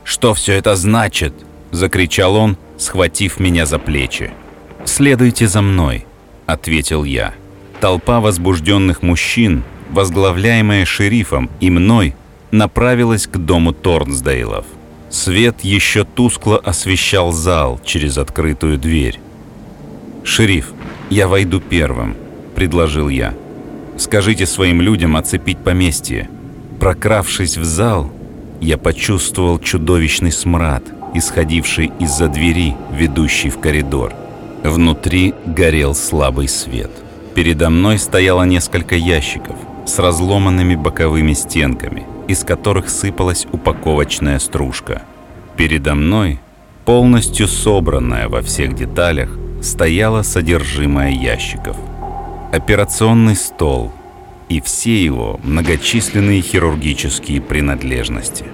«Что 0.03 0.35
все 0.35 0.53
это 0.53 0.75
значит?»– 0.75 1.33
закричал 1.71 2.35
он, 2.35 2.55
схватив 2.77 3.39
меня 3.39 3.65
за 3.65 3.79
плечи. 3.79 4.29
«Следуйте 4.85 5.47
за 5.47 5.63
мной»,— 5.63 6.05
ответил 6.45 7.03
я. 7.03 7.33
Толпа 7.79 8.19
возбужденных 8.19 9.01
мужчин, 9.01 9.63
возглавляемая 9.89 10.85
шерифом 10.85 11.49
и 11.59 11.71
мной, 11.71 12.13
направилась 12.51 13.25
к 13.25 13.37
дому 13.37 13.73
Торнсдейлов. 13.73 14.67
Свет 15.09 15.61
еще 15.61 16.03
тускло 16.03 16.59
освещал 16.59 17.31
зал 17.31 17.81
через 17.83 18.19
открытую 18.19 18.77
дверь. 18.77 19.19
«Шериф, 20.23 20.73
я 21.09 21.27
войду 21.27 21.59
первым»,— 21.59 22.15
предложил 22.55 23.09
я. 23.09 23.33
«Скажите 23.97 24.45
своим 24.45 24.81
людям 24.81 25.15
оцепить 25.15 25.57
поместье». 25.59 26.29
Прокравшись 26.79 27.57
в 27.57 27.63
зал, 27.63 28.11
я 28.59 28.77
почувствовал 28.77 29.59
чудовищный 29.59 30.31
смрад, 30.31 30.83
исходивший 31.13 31.91
из-за 31.99 32.27
двери, 32.27 32.75
ведущей 32.91 33.49
в 33.49 33.59
коридор. 33.59 34.13
Внутри 34.63 35.33
горел 35.45 35.93
слабый 35.93 36.47
свет. 36.47 36.91
Передо 37.35 37.69
мной 37.69 37.97
стояло 37.97 38.43
несколько 38.43 38.95
ящиков 38.95 39.55
с 39.85 39.97
разломанными 39.99 40.75
боковыми 40.75 41.33
стенками, 41.33 42.05
из 42.27 42.43
которых 42.43 42.89
сыпалась 42.89 43.47
упаковочная 43.51 44.39
стружка. 44.39 45.03
Передо 45.57 45.95
мной, 45.95 46.39
полностью 46.85 47.47
собранная 47.47 48.27
во 48.29 48.41
всех 48.41 48.75
деталях, 48.75 49.37
стояло 49.61 50.23
содержимое 50.23 51.11
ящиков. 51.11 51.77
Операционный 52.51 53.35
стол 53.35 53.93
и 54.49 54.59
все 54.59 55.01
его 55.01 55.39
многочисленные 55.43 56.41
хирургические 56.41 57.39
принадлежности. 57.41 58.45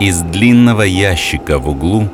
Из 0.00 0.20
длинного 0.20 0.82
ящика 0.82 1.58
в 1.58 1.68
углу 1.68 2.08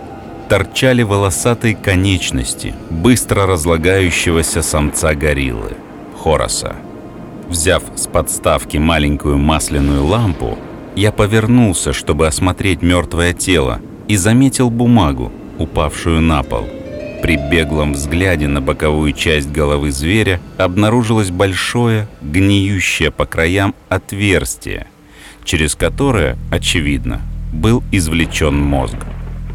торчали 0.48 1.02
волосатые 1.02 1.76
конечности 1.76 2.74
быстро 2.90 3.46
разлагающегося 3.46 4.62
самца 4.62 5.14
гориллы, 5.14 5.76
Хороса. 6.18 6.74
Взяв 7.48 7.82
с 7.94 8.06
подставки 8.06 8.76
маленькую 8.78 9.38
масляную 9.38 10.04
лампу, 10.04 10.58
я 10.96 11.12
повернулся, 11.12 11.92
чтобы 11.92 12.26
осмотреть 12.26 12.82
мертвое 12.82 13.32
тело, 13.32 13.80
и 14.08 14.16
заметил 14.16 14.70
бумагу, 14.70 15.30
упавшую 15.58 16.20
на 16.20 16.42
пол. 16.42 16.68
При 17.22 17.36
беглом 17.36 17.92
взгляде 17.92 18.48
на 18.48 18.60
боковую 18.60 19.12
часть 19.12 19.50
головы 19.50 19.92
зверя 19.92 20.40
обнаружилось 20.56 21.30
большое, 21.30 22.08
гниющее 22.22 23.10
по 23.10 23.26
краям 23.26 23.74
отверстие, 23.88 24.86
через 25.44 25.74
которое, 25.74 26.36
очевидно, 26.50 27.20
был 27.52 27.82
извлечен 27.92 28.56
мозг. 28.56 28.96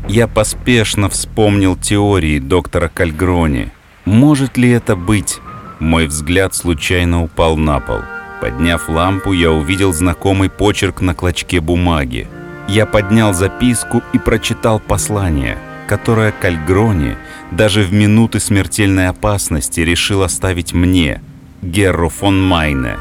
Я 0.08 0.28
поспешно 0.28 1.10
вспомнил 1.10 1.76
теории 1.76 2.38
доктора 2.38 2.92
Кальгрони. 2.94 3.72
Может 4.06 4.58
ли 4.58 4.70
это 4.70 4.96
быть? 4.96 5.40
Мой 5.80 6.06
взгляд 6.06 6.54
случайно 6.54 7.24
упал 7.24 7.58
на 7.58 7.80
пол. 7.80 8.02
Подняв 8.40 8.88
лампу, 8.88 9.34
я 9.34 9.52
увидел 9.52 9.92
знакомый 9.92 10.50
почерк 10.50 11.02
на 11.02 11.16
клочке 11.16 11.60
бумаги. 11.60 12.28
Я 12.68 12.86
поднял 12.86 13.34
записку 13.34 14.04
и 14.14 14.20
прочитал 14.20 14.80
послание, 14.80 15.58
которое 15.88 16.32
Кальгрони 16.32 17.18
даже 17.52 17.84
в 17.84 17.94
минуты 17.94 18.40
смертельной 18.40 19.08
опасности 19.08 19.82
решил 19.82 20.24
оставить 20.24 20.74
мне, 20.74 21.22
Герру 21.62 22.10
фон 22.10 22.42
Майне, 22.42 22.98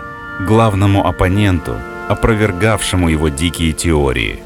главному 0.47 1.07
оппоненту, 1.07 1.77
опровергавшему 2.09 3.09
его 3.09 3.29
дикие 3.29 3.73
теории. 3.73 4.41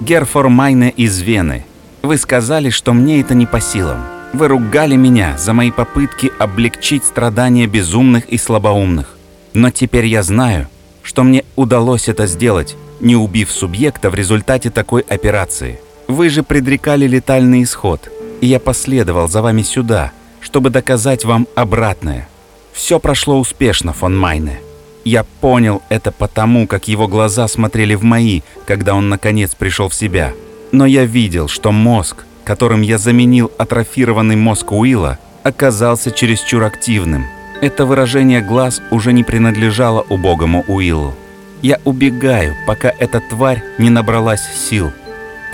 Герр 0.00 0.24
фон 0.24 0.52
Майне 0.52 0.90
из 0.90 1.20
Вены. 1.20 1.64
Вы 2.02 2.18
сказали, 2.18 2.70
что 2.70 2.92
мне 2.92 3.20
это 3.20 3.34
не 3.34 3.46
по 3.46 3.60
силам. 3.60 4.04
Вы 4.32 4.48
ругали 4.48 4.96
меня 4.96 5.38
за 5.38 5.52
мои 5.52 5.70
попытки 5.70 6.32
облегчить 6.38 7.04
страдания 7.04 7.66
безумных 7.66 8.26
и 8.26 8.36
слабоумных. 8.36 9.16
Но 9.52 9.70
теперь 9.70 10.06
я 10.06 10.22
знаю, 10.22 10.68
что 11.02 11.22
мне 11.22 11.44
удалось 11.54 12.08
это 12.08 12.26
сделать, 12.26 12.76
не 13.00 13.14
убив 13.14 13.50
субъекта 13.52 14.10
в 14.10 14.14
результате 14.14 14.70
такой 14.70 15.02
операции. 15.02 15.80
Вы 16.08 16.28
же 16.28 16.42
предрекали 16.42 17.06
летальный 17.06 17.62
исход, 17.62 18.10
и 18.40 18.46
я 18.46 18.60
последовал 18.60 19.28
за 19.28 19.42
вами 19.42 19.62
сюда, 19.62 20.12
чтобы 20.40 20.70
доказать 20.70 21.24
вам 21.24 21.46
обратное. 21.54 22.28
Все 22.72 22.98
прошло 22.98 23.38
успешно, 23.38 23.92
фон 23.92 24.16
Майне. 24.16 24.60
Я 25.04 25.24
понял 25.24 25.82
это 25.88 26.12
потому, 26.12 26.66
как 26.66 26.88
его 26.88 27.08
глаза 27.08 27.46
смотрели 27.48 27.94
в 27.94 28.02
мои, 28.02 28.42
когда 28.66 28.94
он 28.94 29.08
наконец 29.08 29.54
пришел 29.54 29.88
в 29.88 29.94
себя. 29.94 30.32
Но 30.72 30.86
я 30.86 31.04
видел, 31.04 31.48
что 31.48 31.72
мозг, 31.72 32.24
которым 32.44 32.82
я 32.82 32.98
заменил 32.98 33.52
атрофированный 33.58 34.36
мозг 34.36 34.72
Уилла, 34.72 35.18
оказался 35.42 36.10
чересчур 36.10 36.64
активным. 36.64 37.26
Это 37.60 37.86
выражение 37.86 38.40
глаз 38.40 38.82
уже 38.90 39.12
не 39.12 39.24
принадлежало 39.24 40.04
убогому 40.08 40.64
Уиллу. 40.66 41.14
Я 41.62 41.80
убегаю, 41.84 42.54
пока 42.66 42.90
эта 42.90 43.20
тварь 43.20 43.62
не 43.78 43.88
набралась 43.88 44.42
сил. 44.68 44.92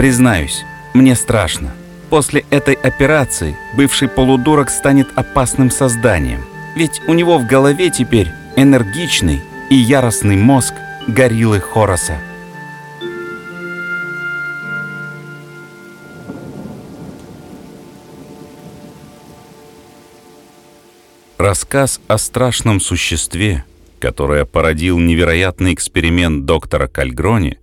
Признаюсь, 0.00 0.64
мне 0.94 1.14
страшно. 1.14 1.74
После 2.08 2.46
этой 2.48 2.72
операции 2.72 3.54
бывший 3.76 4.08
полудурок 4.08 4.70
станет 4.70 5.08
опасным 5.14 5.70
созданием. 5.70 6.40
Ведь 6.74 7.02
у 7.06 7.12
него 7.12 7.36
в 7.36 7.46
голове 7.46 7.90
теперь 7.90 8.28
энергичный 8.56 9.42
и 9.68 9.74
яростный 9.74 10.38
мозг 10.38 10.72
гориллы 11.06 11.60
Хороса. 11.60 12.16
Рассказ 21.36 22.00
о 22.08 22.16
страшном 22.16 22.80
существе, 22.80 23.66
которое 23.98 24.46
породил 24.46 24.98
невероятный 24.98 25.74
эксперимент 25.74 26.46
доктора 26.46 26.86
Кальгрони, 26.86 27.59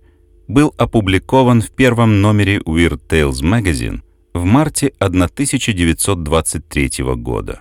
был 0.48 0.74
опубликован 0.78 1.62
в 1.62 1.70
первом 1.70 2.20
номере 2.20 2.58
Weird 2.58 3.06
Tales 3.08 3.42
Magazine 3.42 4.02
в 4.34 4.44
марте 4.44 4.92
1923 4.98 6.90
года. 7.16 7.60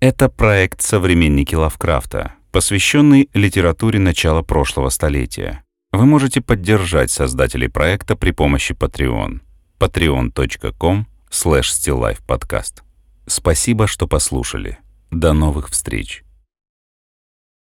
Это 0.00 0.28
проект 0.28 0.80
«Современники 0.80 1.54
Лавкрафта», 1.54 2.34
посвященный 2.52 3.28
литературе 3.34 3.98
начала 3.98 4.42
прошлого 4.42 4.88
столетия. 4.90 5.64
Вы 5.92 6.06
можете 6.06 6.40
поддержать 6.40 7.10
создателей 7.10 7.68
проекта 7.68 8.16
при 8.16 8.30
помощи 8.30 8.72
Patreon. 8.72 9.40
patreon.com 9.78 11.06
slash 11.30 11.62
Спасибо, 13.26 13.86
что 13.86 14.06
послушали. 14.06 14.78
До 15.10 15.32
новых 15.32 15.70
встреч! 15.70 16.24